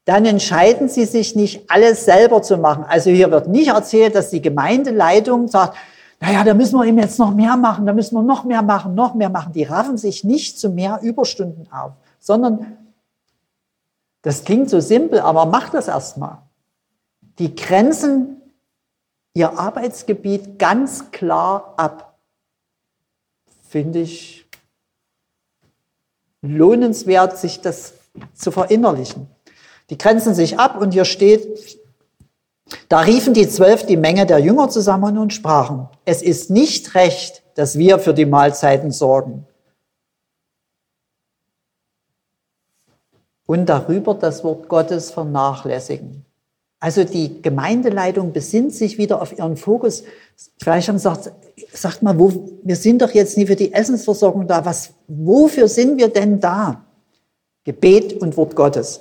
dann 0.07 0.25
entscheiden 0.25 0.89
sie 0.89 1.05
sich 1.05 1.35
nicht, 1.35 1.69
alles 1.69 2.05
selber 2.05 2.41
zu 2.41 2.57
machen. 2.57 2.85
Also 2.89 3.11
hier 3.11 3.31
wird 3.33 3.49
nicht 3.49 3.69
erzählt, 3.69 4.15
dass 4.15 4.31
die 4.31 4.41
Gemeindeleitung 4.41 5.49
sagt, 5.49 5.77
naja, 6.21 6.45
da 6.45 6.55
müssen 6.55 6.79
wir 6.79 6.85
ihm 6.85 6.99
jetzt 6.99 7.19
noch 7.19 7.35
mehr 7.35 7.57
machen, 7.57 7.87
da 7.87 7.93
müssen 7.93 8.15
wir 8.15 8.23
noch 8.23 8.45
mehr 8.45 8.63
machen, 8.63 8.95
noch 8.95 9.15
mehr 9.15 9.29
machen. 9.29 9.53
Die 9.53 9.65
raffen 9.65 9.99
sich 9.99 10.23
nicht 10.23 10.61
zu 10.61 10.71
mehr 10.71 11.01
Überstunden 11.03 11.71
auf, 11.73 11.93
sondern 12.21 12.79
das 14.23 14.45
klingt 14.45 14.71
so 14.71 14.79
simpel, 14.79 15.19
aber 15.19 15.45
macht 15.45 15.75
das 15.75 15.89
erstmal. 15.89 16.39
Die 17.41 17.55
grenzen 17.57 18.41
ihr 19.35 19.59
Arbeitsgebiet 19.59 20.57
ganz 20.57 21.11
klar 21.11 21.75
ab. 21.77 22.17
Finde 23.69 23.99
ich 24.03 24.47
lohnenswert, 26.43 27.37
sich 27.39 27.61
das 27.61 27.95
zu 28.35 28.53
verinnerlichen. 28.53 29.29
Die 29.91 29.99
grenzen 29.99 30.35
sich 30.35 30.59
ab 30.59 30.81
und 30.81 30.93
hier 30.93 31.05
steht, 31.05 31.79
da 32.89 33.01
riefen 33.01 33.35
die 33.35 33.49
Zwölf 33.49 33.87
die 33.87 33.97
Menge 33.97 34.27
der 34.27 34.39
Jünger 34.39 34.69
zusammen 34.69 35.19
und 35.19 35.33
sprachen, 35.33 35.89
es 36.05 36.23
ist 36.23 36.51
nicht 36.51 36.95
recht, 36.95 37.43
dass 37.55 37.79
wir 37.79 37.99
für 37.99 38.15
die 38.15 38.27
Mahlzeiten 38.27 38.91
sorgen. 38.91 39.47
Und 43.47 43.67
darüber 43.67 44.15
das 44.15 44.43
Wort 44.43 44.69
Gottes 44.69 45.13
vernachlässigen. 45.13 46.25
Also 46.81 47.05
die 47.05 47.41
Gemeindeleitung 47.41 48.33
besinnt 48.33 48.75
sich 48.75 48.99
wieder 48.99 49.23
auf 49.23 49.37
ihren 49.39 49.57
Fokus. 49.57 50.03
Vielleicht 50.59 50.89
haben 50.89 50.97
gesagt, 50.97 51.33
sagt 51.73 52.03
mal, 52.03 52.19
wo, 52.19 52.51
wir 52.63 52.77
sind 52.77 53.03
doch 53.03 53.13
jetzt 53.13 53.39
nie 53.39 53.47
für 53.47 53.57
die 53.57 53.73
Essensversorgung 53.73 54.47
da. 54.47 54.65
Was, 54.65 54.93
wofür 55.07 55.69
sind 55.69 55.97
wir 55.97 56.09
denn 56.09 56.41
da? 56.41 56.85
Gebet 57.65 58.21
und 58.21 58.37
Wort 58.37 58.55
Gottes. 58.55 59.01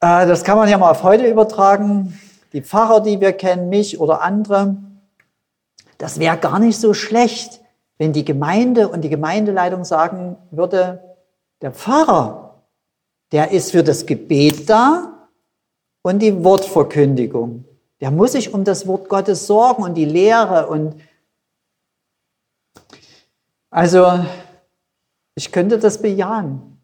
Äh, 0.00 0.26
das 0.26 0.44
kann 0.44 0.56
man 0.56 0.68
ja 0.68 0.78
mal 0.78 0.90
auf 0.90 1.02
heute 1.02 1.26
übertragen. 1.26 2.18
Die 2.52 2.62
Pfarrer, 2.62 3.00
die 3.00 3.20
wir 3.20 3.32
kennen, 3.32 3.68
mich 3.68 4.00
oder 4.00 4.22
andere. 4.22 4.76
Das 5.98 6.18
wäre 6.18 6.38
gar 6.38 6.58
nicht 6.58 6.78
so 6.78 6.94
schlecht, 6.94 7.60
wenn 7.98 8.12
die 8.12 8.24
Gemeinde 8.24 8.88
und 8.88 9.02
die 9.02 9.08
Gemeindeleitung 9.08 9.84
sagen 9.84 10.36
würde, 10.50 11.02
der 11.60 11.72
Pfarrer, 11.72 12.62
der 13.32 13.50
ist 13.50 13.72
für 13.72 13.82
das 13.82 14.06
Gebet 14.06 14.70
da 14.70 15.28
und 16.02 16.20
die 16.20 16.44
Wortverkündigung. 16.44 17.64
Der 18.00 18.12
muss 18.12 18.32
sich 18.32 18.54
um 18.54 18.62
das 18.62 18.86
Wort 18.86 19.08
Gottes 19.08 19.48
sorgen 19.48 19.82
und 19.82 19.94
die 19.94 20.04
Lehre 20.04 20.68
und 20.68 20.94
also 23.70 24.24
ich 25.34 25.52
könnte 25.52 25.78
das 25.78 26.00
bejahen. 26.00 26.77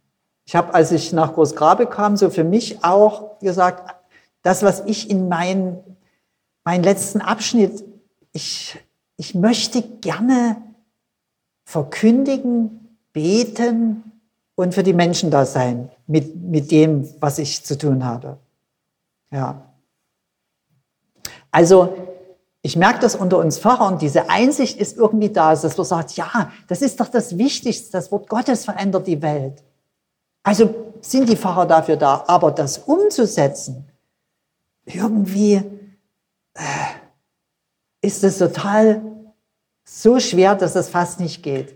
Ich 0.46 0.54
habe, 0.54 0.74
als 0.74 0.92
ich 0.92 1.12
nach 1.12 1.34
Großgrabe 1.34 1.86
kam, 1.86 2.16
so 2.16 2.30
für 2.30 2.44
mich 2.44 2.84
auch 2.84 3.38
gesagt, 3.38 3.94
das, 4.42 4.62
was 4.62 4.82
ich 4.86 5.10
in 5.10 5.28
meinen 5.28 5.96
letzten 6.64 7.20
Abschnitt. 7.20 7.82
Ich, 8.32 8.78
ich 9.16 9.34
möchte 9.34 9.82
gerne 9.82 10.56
verkündigen, 11.64 12.98
beten 13.12 14.12
und 14.54 14.74
für 14.74 14.82
die 14.82 14.92
Menschen 14.92 15.30
da 15.30 15.46
sein 15.46 15.90
mit, 16.06 16.36
mit 16.36 16.70
dem, 16.70 17.08
was 17.20 17.38
ich 17.38 17.64
zu 17.64 17.78
tun 17.78 18.04
habe. 18.04 18.38
Ja. 19.30 19.62
Also, 21.50 21.96
ich 22.60 22.76
merke 22.76 23.00
das 23.00 23.14
unter 23.14 23.38
uns 23.38 23.58
Pfarrern, 23.58 23.98
diese 23.98 24.28
Einsicht 24.30 24.78
ist 24.78 24.96
irgendwie 24.96 25.30
da, 25.30 25.54
dass 25.54 25.76
man 25.76 25.86
sagt, 25.86 26.16
ja, 26.16 26.50
das 26.66 26.82
ist 26.82 27.00
doch 27.00 27.08
das 27.08 27.38
Wichtigste, 27.38 27.92
das 27.92 28.10
Wort 28.10 28.28
Gottes 28.28 28.64
verändert 28.64 29.06
die 29.06 29.22
Welt. 29.22 29.62
Also 30.44 30.94
sind 31.00 31.28
die 31.28 31.36
Pfarrer 31.36 31.66
dafür 31.66 31.96
da, 31.96 32.22
aber 32.28 32.52
das 32.52 32.78
umzusetzen, 32.78 33.88
irgendwie 34.84 35.54
äh, 36.54 36.60
ist 38.02 38.22
es 38.22 38.38
total 38.38 39.02
so 39.84 40.20
schwer, 40.20 40.54
dass 40.54 40.74
das 40.74 40.88
fast 40.88 41.18
nicht 41.18 41.42
geht. 41.42 41.74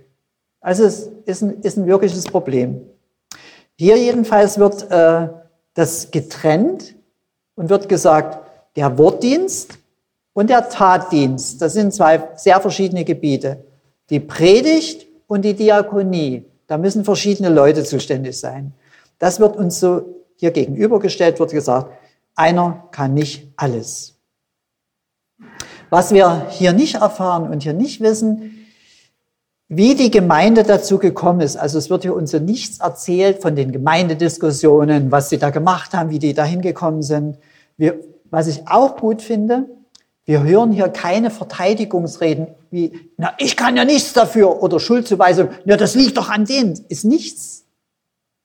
Also 0.61 0.85
es 0.85 1.11
ist 1.25 1.43
ein, 1.43 1.61
ist 1.63 1.77
ein 1.77 1.87
wirkliches 1.87 2.25
Problem. 2.25 2.83
Hier 3.77 3.97
jedenfalls 3.97 4.59
wird 4.59 4.91
äh, 4.91 5.29
das 5.75 6.11
getrennt 6.11 6.95
und 7.55 7.71
wird 7.71 7.89
gesagt, 7.89 8.39
der 8.77 8.99
Wortdienst 8.99 9.79
und 10.33 10.51
der 10.51 10.69
Tatdienst. 10.69 11.63
Das 11.63 11.73
sind 11.73 11.95
zwei 11.95 12.29
sehr 12.37 12.61
verschiedene 12.61 13.05
Gebiete. 13.05 13.65
Die 14.11 14.21
Predigt 14.21 15.07
und 15.27 15.43
die 15.43 15.55
Diakonie. 15.55 16.45
Da 16.69 16.79
müssen 16.79 17.05
verschiedene 17.05 17.49
Leute 17.49 17.83
zuständig 17.83 18.39
sein. 18.39 18.73
Das 19.19 19.41
wird 19.41 19.57
uns 19.57 19.81
so 19.81 20.03
hier 20.37 20.53
gegenübergestellt, 20.53 21.41
wird 21.41 21.51
gesagt, 21.51 21.91
einer 22.37 22.85
kann 22.93 23.15
nicht 23.15 23.49
alles. 23.57 24.15
Was 25.91 26.13
wir 26.13 26.47
hier 26.51 26.73
nicht 26.73 26.97
erfahren 26.97 27.51
und 27.51 27.63
hier 27.63 27.73
nicht 27.73 28.01
wissen, 28.01 28.67
wie 29.69 29.95
die 29.95 30.11
Gemeinde 30.11 30.63
dazu 30.63 30.99
gekommen 30.99 31.41
ist. 31.41 31.57
Also 31.57 31.79
es 31.79 31.91
wird 31.91 32.03
hier 32.03 32.15
uns 32.15 32.31
so 32.31 32.39
nichts 32.39 32.81
erzählt 32.81 33.43
von 33.43 33.57
den 33.57 33.73
Gemeindediskussionen, 33.73 35.11
was 35.11 35.31
sie 35.31 35.39
da 35.39 35.51
gemacht 35.51 35.95
haben, 35.95 36.11
wie 36.11 36.19
die 36.19 36.35
da 36.35 36.45
hingekommen 36.45 37.03
sind. 37.03 37.39
Wir, 37.77 37.99
was 38.31 38.47
ich 38.47 38.69
auch 38.69 38.97
gut 38.97 39.21
finde, 39.23 39.67
wir 40.25 40.43
hören 40.43 40.73
hier 40.73 40.89
keine 40.89 41.31
Verteidigungsreden 41.31 42.49
wie, 42.71 43.11
na, 43.17 43.35
ich 43.39 43.57
kann 43.57 43.77
ja 43.77 43.85
nichts 43.85 44.13
dafür 44.13 44.63
oder 44.63 44.81
Schuldzuweisung, 44.81 45.51
na, 45.65 45.77
das 45.77 45.95
liegt 45.95 46.17
doch 46.17 46.29
an 46.29 46.45
denen. 46.45 46.85
Ist 46.89 47.05
nichts 47.05 47.65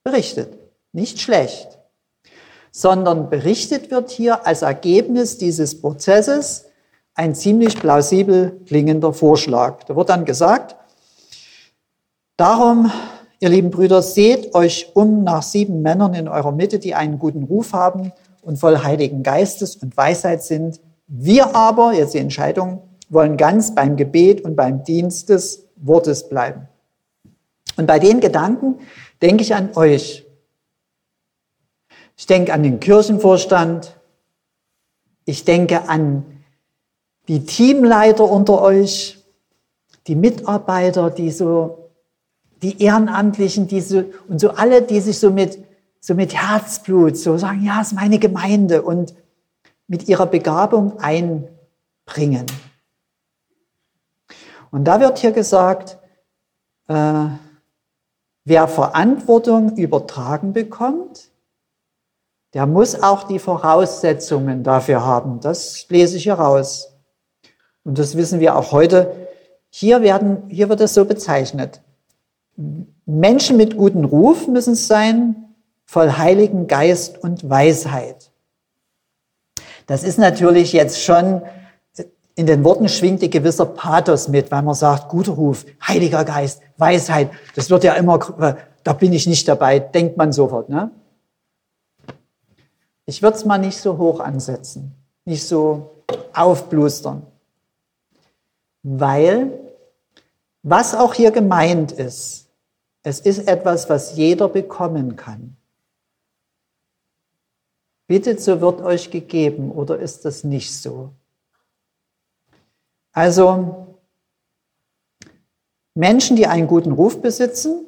berichtet, 0.02 0.58
nicht 0.92 1.20
schlecht, 1.20 1.78
sondern 2.70 3.30
berichtet 3.30 3.90
wird 3.90 4.10
hier 4.10 4.46
als 4.46 4.62
Ergebnis 4.62 5.38
dieses 5.38 5.80
Prozesses 5.80 6.66
ein 7.14 7.34
ziemlich 7.34 7.78
plausibel 7.78 8.60
klingender 8.66 9.12
Vorschlag. 9.12 9.84
Da 9.84 9.96
wird 9.96 10.08
dann 10.08 10.24
gesagt, 10.24 10.76
darum, 12.36 12.90
ihr 13.40 13.48
lieben 13.48 13.70
Brüder, 13.70 14.02
seht 14.02 14.54
euch 14.54 14.90
um 14.94 15.22
nach 15.22 15.42
sieben 15.42 15.82
Männern 15.82 16.14
in 16.14 16.28
eurer 16.28 16.52
Mitte, 16.52 16.78
die 16.78 16.94
einen 16.94 17.18
guten 17.18 17.44
Ruf 17.44 17.72
haben 17.72 18.12
und 18.42 18.58
voll 18.58 18.82
Heiligen 18.82 19.22
Geistes 19.22 19.76
und 19.76 19.96
Weisheit 19.96 20.42
sind, 20.42 20.80
wir 21.06 21.54
aber, 21.54 21.92
jetzt 21.92 22.14
die 22.14 22.18
Entscheidung, 22.18 22.82
wollen 23.14 23.36
ganz 23.36 23.74
beim 23.74 23.96
Gebet 23.96 24.42
und 24.42 24.56
beim 24.56 24.84
Dienst 24.84 25.28
des 25.28 25.66
Wortes 25.76 26.28
bleiben. 26.28 26.68
Und 27.76 27.86
bei 27.86 27.98
den 27.98 28.20
Gedanken 28.20 28.78
denke 29.22 29.42
ich 29.42 29.54
an 29.54 29.70
euch. 29.76 30.26
Ich 32.16 32.26
denke 32.26 32.52
an 32.52 32.62
den 32.62 32.80
Kirchenvorstand. 32.80 33.96
Ich 35.24 35.44
denke 35.44 35.88
an 35.88 36.24
die 37.28 37.44
Teamleiter 37.44 38.30
unter 38.30 38.60
euch, 38.60 39.24
die 40.06 40.14
Mitarbeiter, 40.14 41.10
die 41.10 41.30
so, 41.30 41.90
die 42.62 42.82
Ehrenamtlichen, 42.82 43.66
die 43.66 43.80
so, 43.80 44.04
und 44.28 44.40
so 44.40 44.50
alle, 44.50 44.82
die 44.82 45.00
sich 45.00 45.18
so 45.18 45.30
mit, 45.30 45.58
so 46.00 46.14
mit 46.14 46.34
Herzblut 46.34 47.16
so 47.16 47.38
sagen, 47.38 47.64
ja, 47.64 47.80
es 47.80 47.88
ist 47.88 47.94
meine 47.94 48.18
Gemeinde 48.18 48.82
und 48.82 49.14
mit 49.86 50.08
ihrer 50.08 50.26
Begabung 50.26 50.98
einbringen. 50.98 52.46
Und 54.74 54.86
da 54.86 54.98
wird 54.98 55.18
hier 55.18 55.30
gesagt, 55.30 55.98
äh, 56.88 57.26
wer 58.44 58.66
Verantwortung 58.66 59.76
übertragen 59.76 60.52
bekommt, 60.52 61.30
der 62.54 62.66
muss 62.66 63.00
auch 63.00 63.22
die 63.22 63.38
Voraussetzungen 63.38 64.64
dafür 64.64 65.06
haben. 65.06 65.38
Das 65.38 65.88
lese 65.90 66.16
ich 66.16 66.24
hier 66.24 66.34
raus. 66.34 66.92
Und 67.84 68.00
das 68.00 68.16
wissen 68.16 68.40
wir 68.40 68.56
auch 68.56 68.72
heute. 68.72 69.28
Hier, 69.70 70.02
werden, 70.02 70.42
hier 70.48 70.68
wird 70.68 70.80
es 70.80 70.94
so 70.94 71.04
bezeichnet. 71.04 71.80
Menschen 73.06 73.56
mit 73.56 73.76
gutem 73.76 74.04
Ruf 74.04 74.48
müssen 74.48 74.72
es 74.72 74.88
sein, 74.88 75.54
voll 75.84 76.10
Heiligen 76.10 76.66
Geist 76.66 77.22
und 77.22 77.48
Weisheit. 77.48 78.32
Das 79.86 80.02
ist 80.02 80.18
natürlich 80.18 80.72
jetzt 80.72 81.00
schon, 81.00 81.42
in 82.36 82.46
den 82.46 82.64
Worten 82.64 82.88
schwingt 82.88 83.22
ein 83.22 83.30
gewisser 83.30 83.66
Pathos 83.66 84.28
mit, 84.28 84.50
weil 84.50 84.62
man 84.62 84.74
sagt, 84.74 85.08
guter 85.08 85.32
Ruf, 85.32 85.64
Heiliger 85.86 86.24
Geist, 86.24 86.62
Weisheit. 86.76 87.30
Das 87.54 87.70
wird 87.70 87.84
ja 87.84 87.94
immer, 87.94 88.18
da 88.82 88.92
bin 88.92 89.12
ich 89.12 89.26
nicht 89.26 89.46
dabei, 89.46 89.78
denkt 89.78 90.16
man 90.16 90.32
sofort. 90.32 90.68
Ne? 90.68 90.90
Ich 93.06 93.22
würde 93.22 93.36
es 93.36 93.44
mal 93.44 93.58
nicht 93.58 93.78
so 93.78 93.98
hoch 93.98 94.20
ansetzen, 94.20 94.94
nicht 95.24 95.46
so 95.46 96.02
aufblustern. 96.32 97.24
Weil, 98.82 99.58
was 100.62 100.94
auch 100.94 101.14
hier 101.14 101.30
gemeint 101.30 101.92
ist, 101.92 102.48
es 103.02 103.20
ist 103.20 103.46
etwas, 103.46 103.88
was 103.88 104.16
jeder 104.16 104.48
bekommen 104.48 105.14
kann. 105.14 105.56
Bittet, 108.06 108.40
so 108.40 108.60
wird 108.60 108.80
euch 108.80 109.10
gegeben, 109.10 109.70
oder 109.70 109.98
ist 109.98 110.24
das 110.24 110.42
nicht 110.44 110.76
so? 110.76 111.10
Also, 113.14 113.96
Menschen, 115.94 116.36
die 116.36 116.48
einen 116.48 116.66
guten 116.66 116.90
Ruf 116.90 117.22
besitzen 117.22 117.86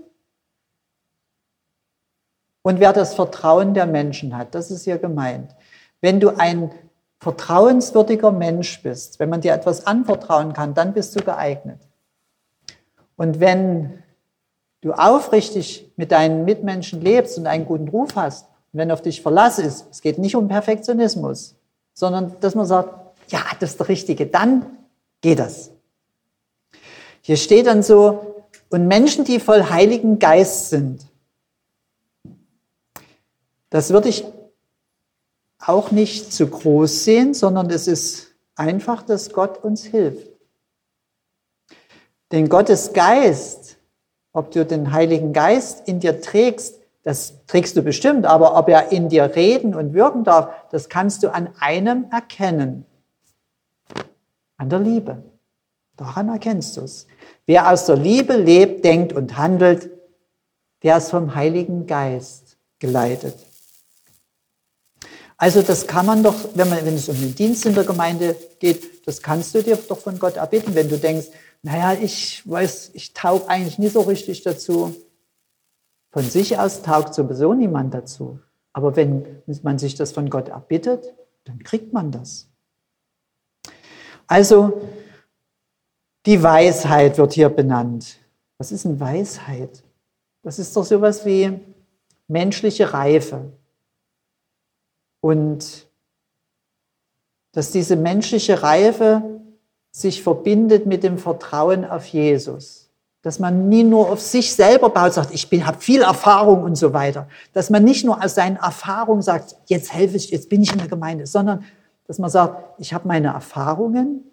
und 2.63 2.79
wer 2.79 2.93
das 2.93 3.15
Vertrauen 3.15 3.75
der 3.75 3.87
Menschen 3.87 4.37
hat, 4.37 4.55
das 4.55 4.71
ist 4.71 4.85
hier 4.85 4.99
gemeint. 4.99 5.55
Wenn 6.01 6.21
du 6.21 6.31
ein 6.31 6.71
vertrauenswürdiger 7.19 8.31
Mensch 8.31 8.81
bist, 8.83 9.19
wenn 9.19 9.29
man 9.29 9.41
dir 9.41 9.53
etwas 9.53 9.87
anvertrauen 9.87 10.53
kann, 10.53 10.75
dann 10.75 10.93
bist 10.93 11.17
du 11.17 11.25
geeignet. 11.25 11.81
Und 13.17 13.41
wenn 13.41 14.03
du 14.83 14.93
aufrichtig 14.93 15.93
mit 15.97 16.13
deinen 16.13 16.45
Mitmenschen 16.45 17.01
lebst 17.01 17.37
und 17.37 17.49
einen 17.49 17.67
guten 17.67 17.89
Ruf 17.89 18.15
hast, 18.15 18.47
und 18.73 18.79
wenn 18.79 18.93
auf 18.93 19.03
dich 19.03 19.23
Verlass 19.23 19.59
ist, 19.59 19.87
es 19.91 20.03
geht 20.03 20.19
nicht 20.19 20.37
um 20.37 20.47
Perfektionismus, 20.47 21.57
sondern 21.95 22.37
dass 22.41 22.55
man 22.55 22.67
sagt, 22.67 22.95
ja, 23.29 23.41
das 23.59 23.71
ist 23.71 23.81
der 23.81 23.89
Richtige, 23.89 24.27
dann 24.27 24.67
geht 25.27 25.41
das. 25.41 25.73
Hier 27.21 27.37
steht 27.37 27.67
dann 27.67 27.83
so, 27.83 28.45
und 28.71 28.87
Menschen, 28.87 29.25
die 29.25 29.41
voll 29.41 29.71
Heiligen 29.71 30.21
Geist 30.21 30.71
sind, 30.71 31.05
das 33.71 33.91
würde 33.91 34.09
ich 34.09 34.25
auch 35.59 35.91
nicht 35.91 36.33
zu 36.33 36.47
groß 36.47 37.03
sehen, 37.03 37.35
sondern 37.35 37.69
es 37.71 37.89
ist 37.89 38.29
einfach, 38.55 39.03
dass 39.03 39.33
Gott 39.33 39.65
uns 39.65 39.83
hilft. 39.83 40.29
Denn 42.31 42.49
Gottes 42.49 42.93
Geist, 42.93 43.79
ob 44.33 44.53
du 44.53 44.65
den 44.65 44.93
Heiligen 44.93 45.33
Geist 45.33 45.89
in 45.89 45.99
dir 45.99 46.21
trägst, 46.21 46.79
das 47.03 47.35
trägst 47.49 47.77
du 47.77 47.83
bestimmt, 47.83 48.27
aber 48.27 48.57
ob 48.57 48.69
er 48.69 48.93
in 48.93 49.09
dir 49.09 49.35
reden 49.35 49.75
und 49.75 49.93
wirken 49.93 50.23
darf, 50.23 50.55
das 50.71 50.89
kannst 50.89 51.25
du 51.25 51.35
an 51.35 51.49
einem 51.59 52.07
erkennen. 52.13 52.87
An 54.57 54.71
der 54.71 54.81
Liebe. 54.81 55.23
Daran 55.97 56.29
erkennst 56.29 56.77
du 56.77 56.83
es. 56.83 57.07
Wer 57.47 57.71
aus 57.71 57.87
der 57.87 57.97
Liebe 57.97 58.37
lebt, 58.37 58.85
denkt 58.85 59.13
und 59.13 59.37
handelt, 59.37 59.91
der 60.83 60.99
ist 60.99 61.11
vom 61.11 61.35
Heiligen 61.35 61.87
Geist 61.87 62.59
geleitet. 62.79 63.35
Also 65.39 65.63
das 65.63 65.87
kann 65.87 66.07
man 66.07 66.23
doch, 66.23 66.35
wenn, 66.55 66.69
man, 66.69 66.85
wenn 66.85 66.95
es 66.95 67.09
um 67.09 67.19
den 67.19 67.35
Dienst 67.35 67.67
in 67.67 67.75
der 67.75 67.85
Gemeinde 67.85 68.37
geht, 68.59 69.07
das 69.07 69.23
kannst 69.23 69.55
du 69.55 69.63
dir 69.63 69.77
doch 69.77 69.99
von 69.99 70.19
Gott 70.19 70.37
erbitten, 70.37 70.75
wenn 70.75 70.89
du 70.89 70.99
denkst, 70.99 71.27
naja, 71.63 71.95
ich 71.95 72.43
weiß, 72.49 72.93
ich 72.95 73.13
taug 73.13 73.49
eigentlich 73.49 73.79
nie 73.79 73.89
so 73.89 74.01
richtig 74.03 74.43
dazu. 74.43 74.95
Von 76.11 76.25
sich 76.25 76.59
aus 76.59 76.83
taugt 76.83 77.15
sowieso 77.15 77.53
niemand 77.53 77.93
dazu. 77.93 78.41
Aber 78.73 78.97
wenn 78.97 79.43
man 79.63 79.79
sich 79.79 79.95
das 79.95 80.13
von 80.13 80.31
Gott 80.31 80.49
erbittet, 80.49 81.15
dann 81.45 81.63
kriegt 81.63 81.93
man 81.93 82.11
das. 82.11 82.49
Also, 84.27 84.83
die 86.27 86.43
Weisheit 86.43 87.19
wird 87.19 87.33
hier 87.35 87.49
benannt. 87.49 88.17
Was 88.59 88.73
ist 88.73 88.87
eine 88.87 88.99
Weisheit? 88.99 89.83
Das 90.43 90.59
ist 90.59 90.77
doch 90.77 90.85
sowas 90.85 91.25
wie 91.25 91.59
menschliche 92.29 92.93
Reife. 92.93 93.53
Und 95.21 95.87
dass 97.53 97.71
diese 97.71 97.97
menschliche 97.97 98.63
Reife 98.63 99.23
sich 99.91 100.23
verbindet 100.23 100.85
mit 100.87 101.03
dem 101.03 101.17
Vertrauen 101.17 101.85
auf 101.85 102.07
Jesus. 102.07 102.91
Dass 103.23 103.39
man 103.39 103.69
nie 103.69 103.83
nur 103.83 104.11
auf 104.11 104.21
sich 104.21 104.53
selber 104.55 104.91
baut, 104.91 105.15
sagt, 105.15 105.33
ich 105.33 105.49
habe 105.65 105.81
viel 105.81 106.03
Erfahrung 106.03 106.63
und 106.63 106.77
so 106.77 106.93
weiter. 106.93 107.29
Dass 107.55 107.71
man 107.71 107.83
nicht 107.83 108.05
nur 108.05 108.23
aus 108.23 108.35
seinen 108.35 108.57
Erfahrungen 108.57 109.23
sagt, 109.23 109.57
jetzt 109.67 109.93
helfe 109.93 110.17
ich, 110.17 110.31
jetzt 110.31 110.49
bin 110.49 110.63
ich 110.63 110.71
in 110.71 110.79
der 110.79 110.89
Gemeinde, 110.89 111.27
sondern 111.27 111.65
dass 112.07 112.19
man 112.19 112.31
sagt, 112.31 112.81
ich 112.81 112.95
habe 112.95 113.09
meine 113.09 113.29
Erfahrungen 113.29 114.25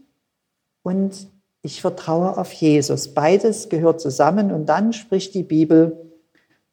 und 0.83 1.27
ich 1.61 1.81
vertraue 1.81 2.37
auf 2.37 2.51
Jesus. 2.53 3.13
Beides 3.13 3.69
gehört 3.69 4.01
zusammen 4.01 4.51
und 4.51 4.67
dann 4.67 4.93
spricht 4.93 5.33
die 5.33 5.43
Bibel 5.43 6.11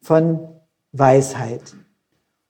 von 0.01 0.49
Weisheit. 0.91 1.75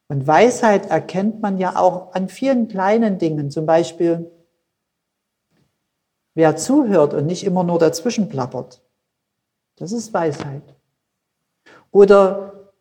Und 0.08 0.28
Weisheit 0.28 0.88
erkennt 0.88 1.42
man 1.42 1.58
ja 1.58 1.78
auch 1.78 2.14
an 2.14 2.28
vielen 2.28 2.68
kleinen 2.68 3.18
Dingen, 3.18 3.52
zum 3.52 3.66
Beispiel, 3.66 4.30
wer 6.34 6.58
zuhört 6.58 7.14
und 7.14 7.28
nicht 7.28 7.46
immer 7.46 7.64
nur 7.64 7.80
dazwischen 7.80 8.28
plappert. 8.28 8.82
Das 9.78 9.92
ist 9.92 10.14
Weisheit. 10.14 10.64
Oder 11.92 12.72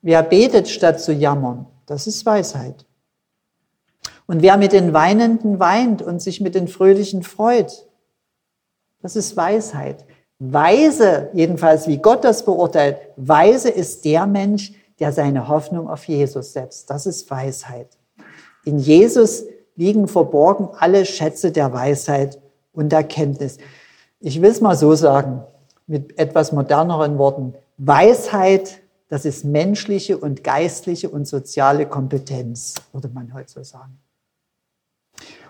wer 0.00 0.22
betet 0.22 0.68
statt 0.68 1.00
zu 1.00 1.12
jammern. 1.12 1.66
Das 1.86 2.06
ist 2.06 2.24
Weisheit. 2.24 2.86
Und 4.26 4.42
wer 4.42 4.56
mit 4.56 4.72
den 4.72 4.92
Weinenden 4.92 5.60
weint 5.60 6.02
und 6.02 6.20
sich 6.20 6.40
mit 6.40 6.54
den 6.54 6.68
Fröhlichen 6.68 7.22
freut. 7.22 7.86
Das 9.00 9.14
ist 9.14 9.36
Weisheit. 9.36 10.04
Weise, 10.38 11.30
jedenfalls 11.32 11.86
wie 11.86 11.98
Gott 11.98 12.24
das 12.24 12.44
beurteilt, 12.44 12.98
weise 13.16 13.70
ist 13.70 14.04
der 14.04 14.26
Mensch, 14.26 14.72
der 14.98 15.12
seine 15.12 15.48
Hoffnung 15.48 15.88
auf 15.88 16.04
Jesus 16.04 16.52
setzt. 16.52 16.90
Das 16.90 17.06
ist 17.06 17.30
Weisheit. 17.30 17.88
In 18.64 18.78
Jesus 18.78 19.44
liegen 19.76 20.08
verborgen 20.08 20.68
alle 20.78 21.04
Schätze 21.04 21.52
der 21.52 21.72
Weisheit 21.72 22.40
und 22.72 22.92
Erkenntnis. 22.92 23.58
Ich 24.20 24.42
will 24.42 24.50
es 24.50 24.60
mal 24.60 24.76
so 24.76 24.94
sagen, 24.94 25.44
mit 25.86 26.18
etwas 26.18 26.52
moderneren 26.52 27.18
Worten. 27.18 27.54
Weisheit, 27.78 28.80
das 29.08 29.24
ist 29.24 29.44
menschliche 29.44 30.18
und 30.18 30.42
geistliche 30.42 31.08
und 31.08 31.28
soziale 31.28 31.86
Kompetenz, 31.86 32.74
würde 32.92 33.08
man 33.08 33.32
heute 33.32 33.50
so 33.50 33.62
sagen. 33.62 33.98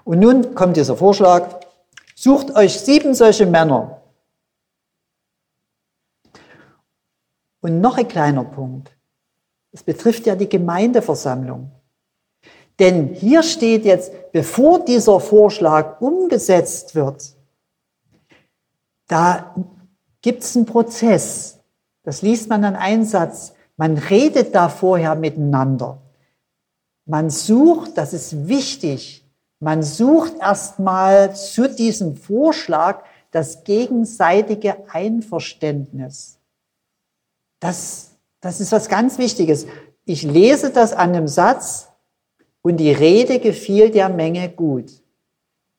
Und 0.07 0.21
nun 0.21 0.55
kommt 0.55 0.77
dieser 0.77 0.97
Vorschlag, 0.97 1.67
sucht 2.15 2.55
euch 2.55 2.79
sieben 2.79 3.13
solche 3.13 3.45
Männer. 3.45 4.03
Und 7.61 7.81
noch 7.81 7.99
ein 7.99 8.07
kleiner 8.07 8.45
Punkt. 8.45 8.97
Es 9.73 9.83
betrifft 9.83 10.25
ja 10.27 10.37
die 10.37 10.49
Gemeindeversammlung. 10.49 11.73
Denn 12.79 13.15
hier 13.15 13.43
steht 13.43 13.85
jetzt, 13.85 14.13
bevor 14.31 14.85
dieser 14.85 15.19
Vorschlag 15.19 16.01
umgesetzt 16.01 16.95
wird, 16.95 17.35
da 19.09 19.57
gibt 20.23 20.45
es 20.45 20.55
einen 20.55 20.67
Prozess. 20.67 21.59
Das 22.05 22.23
liest 22.23 22.49
man 22.49 22.63
an 22.65 22.77
einem 22.77 23.05
Satz. 23.05 23.55
Man 23.77 23.99
redet 23.99 24.55
da 24.55 24.69
vorher 24.69 25.17
miteinander. 25.17 26.01
Man 27.07 27.29
sucht, 27.29 27.99
das 27.99 28.13
ist 28.13 28.47
wichtig, 28.47 29.26
man 29.61 29.83
sucht 29.83 30.39
erstmal 30.39 31.35
zu 31.35 31.69
diesem 31.69 32.17
Vorschlag 32.17 33.05
das 33.31 33.65
gegenseitige 33.65 34.89
Einverständnis. 34.91 36.39
Das 37.61 38.17
das 38.47 38.61
ist 38.61 38.71
was 38.71 38.89
ganz 38.89 39.19
Wichtiges. 39.19 39.67
Ich 40.05 40.23
lese 40.23 40.71
das 40.71 40.93
an 40.93 41.11
einem 41.11 41.27
Satz 41.27 41.89
und 42.63 42.77
die 42.77 42.93
Rede 42.93 43.41
gefiel 43.41 43.91
der 43.91 44.09
Menge 44.09 44.49
gut. 44.49 45.03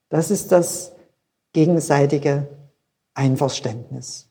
Das 0.10 0.32
ist 0.32 0.52
das 0.52 0.94
gegenseitige 1.54 2.48
Einverständnis. 3.14 4.30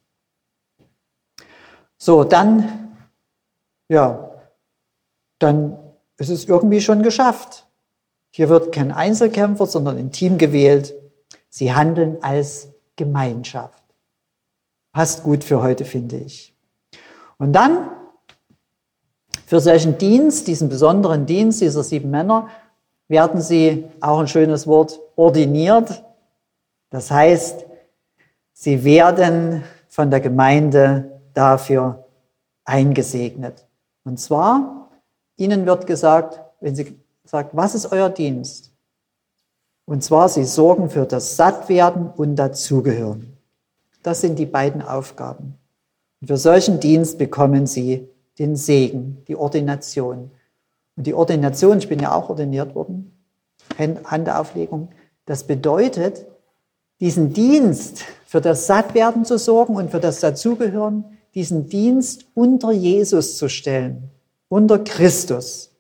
So, 1.97 2.25
dann, 2.25 2.97
ja, 3.89 4.31
dann 5.39 5.79
ist 6.19 6.29
es 6.29 6.45
irgendwie 6.45 6.81
schon 6.83 7.03
geschafft. 7.03 7.66
Hier 8.37 8.51
wird 8.51 8.71
kein 8.71 8.93
Einzelkämpfer, 8.93 9.65
sondern 9.65 9.97
ein 9.97 10.13
Team 10.13 10.37
gewählt. 10.37 10.95
Sie 11.49 11.73
handeln 11.73 12.19
als 12.21 12.69
Gemeinschaft. 12.95 13.83
Passt 14.93 15.23
gut 15.23 15.43
für 15.43 15.63
heute, 15.63 15.87
finde 15.87 16.19
ich. 16.19 16.55
Und 17.39 17.55
dann 17.55 17.89
für 19.47 19.59
solchen 19.59 19.97
Dienst, 19.97 20.49
diesen 20.49 20.69
besonderen 20.69 21.25
Dienst 21.25 21.63
dieser 21.63 21.83
sieben 21.83 22.11
Männer, 22.11 22.51
werden 23.09 23.41
sie, 23.41 23.87
auch 24.03 24.19
ein 24.19 24.29
schönes 24.29 24.67
Wort, 24.67 25.01
ordiniert. 25.17 26.05
Das 26.91 27.11
heißt, 27.11 27.65
sie 28.53 28.85
werden 28.85 29.65
von 29.89 30.11
der 30.11 30.21
Gemeinde 30.21 31.23
dafür 31.33 32.05
eingesegnet. 32.67 33.67
Und 34.05 34.21
zwar, 34.21 34.91
ihnen 35.39 35.65
wird 35.65 35.87
gesagt, 35.87 36.39
wenn 36.61 36.77
sie 36.77 37.01
sagt, 37.29 37.57
was 37.57 37.75
ist 37.75 37.93
euer 37.93 38.09
Dienst? 38.09 38.73
Und 39.85 40.03
zwar, 40.03 40.29
sie 40.29 40.45
sorgen 40.45 40.91
für 40.91 41.07
das 41.07 41.37
Sattwerden 41.37 42.11
und 42.11 42.37
Dazugehören. 42.37 43.37
Das 44.03 44.21
sind 44.21 44.39
die 44.39 44.47
beiden 44.47 44.83
Aufgaben. 44.83 45.55
Und 46.21 46.29
für 46.29 46.37
solchen 46.37 46.81
Dienst 46.81 47.19
bekommen 47.19 47.67
sie 47.67 48.09
den 48.39 48.57
Segen, 48.57 49.23
die 49.29 49.37
Ordination. 49.37 50.31
Und 50.97 51.07
die 51.07 51.15
Ordination, 51.15 51.79
ich 51.79 51.89
bin 51.89 52.01
ja 52.01 52.15
auch 52.15 52.29
ordiniert 52.31 52.75
worden, 52.75 53.13
Handauflegung, 53.79 54.89
das 55.25 55.45
bedeutet, 55.45 56.27
diesen 57.01 57.33
Dienst 57.33 58.05
für 58.27 58.41
das 58.41 58.67
Sattwerden 58.67 59.25
zu 59.25 59.39
sorgen 59.39 59.77
und 59.77 59.91
für 59.91 60.01
das 60.01 60.21
Dazugehören, 60.21 61.05
diesen 61.35 61.69
Dienst 61.69 62.27
unter 62.35 62.73
Jesus 62.73 63.37
zu 63.37 63.49
stellen, 63.49 64.11
unter 64.49 64.79
Christus. 64.79 65.76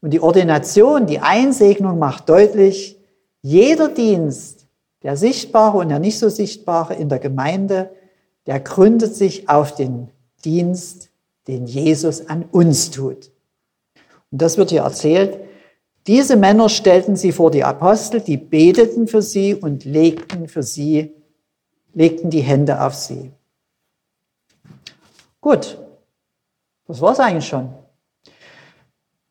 Und 0.00 0.10
die 0.10 0.20
Ordination, 0.20 1.06
die 1.06 1.18
Einsegnung 1.18 1.98
macht 1.98 2.28
deutlich, 2.28 2.98
jeder 3.42 3.88
Dienst, 3.88 4.66
der 5.02 5.16
sichtbare 5.16 5.78
und 5.78 5.88
der 5.88 5.98
nicht 5.98 6.18
so 6.18 6.28
sichtbare 6.28 6.94
in 6.94 7.08
der 7.08 7.18
Gemeinde, 7.18 7.90
der 8.46 8.60
gründet 8.60 9.14
sich 9.14 9.48
auf 9.48 9.74
den 9.74 10.08
Dienst 10.44 11.08
den 11.48 11.66
Jesus 11.66 12.28
an 12.28 12.44
uns 12.52 12.90
tut. 12.90 13.32
Und 14.30 14.42
das 14.42 14.58
wird 14.58 14.70
hier 14.70 14.82
erzählt. 14.82 15.40
Diese 16.06 16.36
Männer 16.36 16.68
stellten 16.68 17.16
sie 17.16 17.32
vor 17.32 17.50
die 17.50 17.64
Apostel, 17.64 18.20
die 18.20 18.36
beteten 18.36 19.08
für 19.08 19.22
sie 19.22 19.54
und 19.54 19.84
legten 19.84 20.48
für 20.48 20.62
sie, 20.62 21.14
legten 21.94 22.30
die 22.30 22.40
Hände 22.40 22.80
auf 22.82 22.94
sie. 22.94 23.32
Gut, 25.40 25.78
das 26.86 27.00
war 27.00 27.12
es 27.12 27.20
eigentlich 27.20 27.46
schon. 27.46 27.72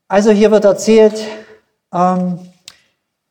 Also 0.08 0.32
hier 0.32 0.52
wird 0.52 0.66
erzählt, 0.66 1.20
ähm, 1.94 2.40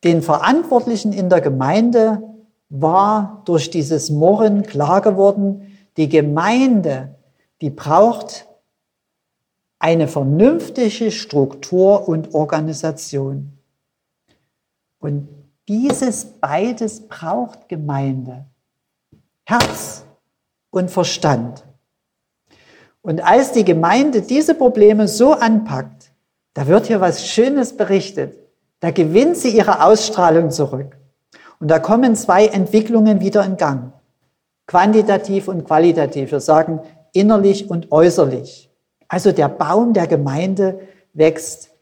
den 0.03 0.21
Verantwortlichen 0.21 1.11
in 1.11 1.29
der 1.29 1.41
Gemeinde 1.41 2.21
war 2.69 3.41
durch 3.45 3.71
dieses 3.71 4.09
Murren 4.09 4.63
klar 4.63 5.01
geworden, 5.01 5.77
die 5.97 6.07
Gemeinde, 6.07 7.15
die 7.61 7.71
braucht 7.71 8.45
eine 9.79 10.07
vernünftige 10.07 11.11
Struktur 11.11 12.07
und 12.07 12.33
Organisation. 12.33 13.57
Und 14.99 15.27
dieses 15.67 16.25
beides 16.25 17.07
braucht 17.07 17.67
Gemeinde. 17.69 18.45
Herz 19.45 20.03
und 20.69 20.91
Verstand. 20.91 21.63
Und 23.01 23.21
als 23.21 23.51
die 23.53 23.63
Gemeinde 23.63 24.21
diese 24.21 24.53
Probleme 24.53 25.07
so 25.07 25.33
anpackt, 25.33 25.96
da 26.57 26.65
wird 26.65 26.87
hier 26.87 26.99
was 26.99 27.27
Schönes 27.27 27.77
berichtet. 27.77 28.35
Da 28.79 28.89
gewinnt 28.89 29.37
sie 29.37 29.55
ihre 29.55 29.85
Ausstrahlung 29.85 30.49
zurück. 30.49 30.97
Und 31.59 31.69
da 31.69 31.77
kommen 31.77 32.15
zwei 32.15 32.47
Entwicklungen 32.47 33.19
wieder 33.19 33.45
in 33.45 33.57
Gang. 33.57 33.93
Quantitativ 34.65 35.49
und 35.49 35.65
qualitativ. 35.65 36.31
Wir 36.31 36.39
sagen 36.39 36.79
innerlich 37.13 37.69
und 37.69 37.91
äußerlich. 37.91 38.71
Also 39.07 39.31
der 39.31 39.49
Baum 39.49 39.93
der 39.93 40.07
Gemeinde 40.07 40.79
wächst 41.13 41.75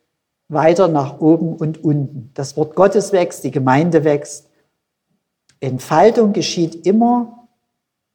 weiter 0.49 0.89
nach 0.89 1.21
oben 1.21 1.55
und 1.55 1.81
unten. 1.81 2.31
Das 2.33 2.57
Wort 2.57 2.75
Gottes 2.75 3.13
wächst, 3.13 3.45
die 3.45 3.51
Gemeinde 3.51 4.03
wächst. 4.03 4.49
Entfaltung 5.61 6.33
geschieht 6.33 6.85
immer 6.85 7.47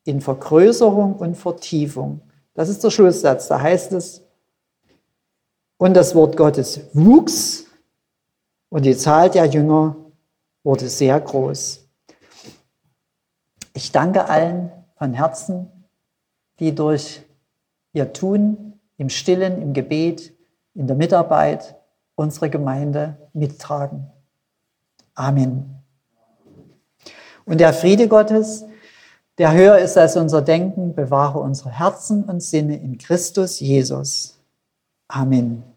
in 0.04 0.20
Vergrößerung 0.20 1.14
und 1.14 1.38
Vertiefung. 1.38 2.20
Das 2.52 2.68
ist 2.68 2.84
der 2.84 2.90
Schlusssatz. 2.90 3.48
Da 3.48 3.62
heißt 3.62 3.92
es, 3.92 4.26
und 5.80 5.94
das 5.94 6.14
Wort 6.14 6.36
Gottes 6.36 6.78
wuchs 6.92 7.64
und 8.68 8.84
die 8.84 8.96
Zahl 8.98 9.30
der 9.30 9.46
Jünger 9.46 9.96
wurde 10.62 10.90
sehr 10.90 11.18
groß. 11.18 11.88
Ich 13.72 13.90
danke 13.90 14.26
allen 14.26 14.70
von 14.98 15.14
Herzen, 15.14 15.68
die 16.58 16.74
durch 16.74 17.22
ihr 17.94 18.12
Tun 18.12 18.78
im 18.98 19.08
Stillen, 19.08 19.62
im 19.62 19.72
Gebet, 19.72 20.34
in 20.74 20.86
der 20.86 20.96
Mitarbeit 20.96 21.76
unsere 22.14 22.50
Gemeinde 22.50 23.16
mittragen. 23.32 24.06
Amen. 25.14 25.82
Und 27.46 27.58
der 27.58 27.72
Friede 27.72 28.06
Gottes, 28.06 28.66
der 29.38 29.54
höher 29.54 29.78
ist 29.78 29.96
als 29.96 30.14
unser 30.18 30.42
Denken, 30.42 30.94
bewahre 30.94 31.38
unsere 31.38 31.70
Herzen 31.70 32.24
und 32.24 32.42
Sinne 32.42 32.76
in 32.76 32.98
Christus 32.98 33.60
Jesus. 33.60 34.38
Amen. 35.08 35.69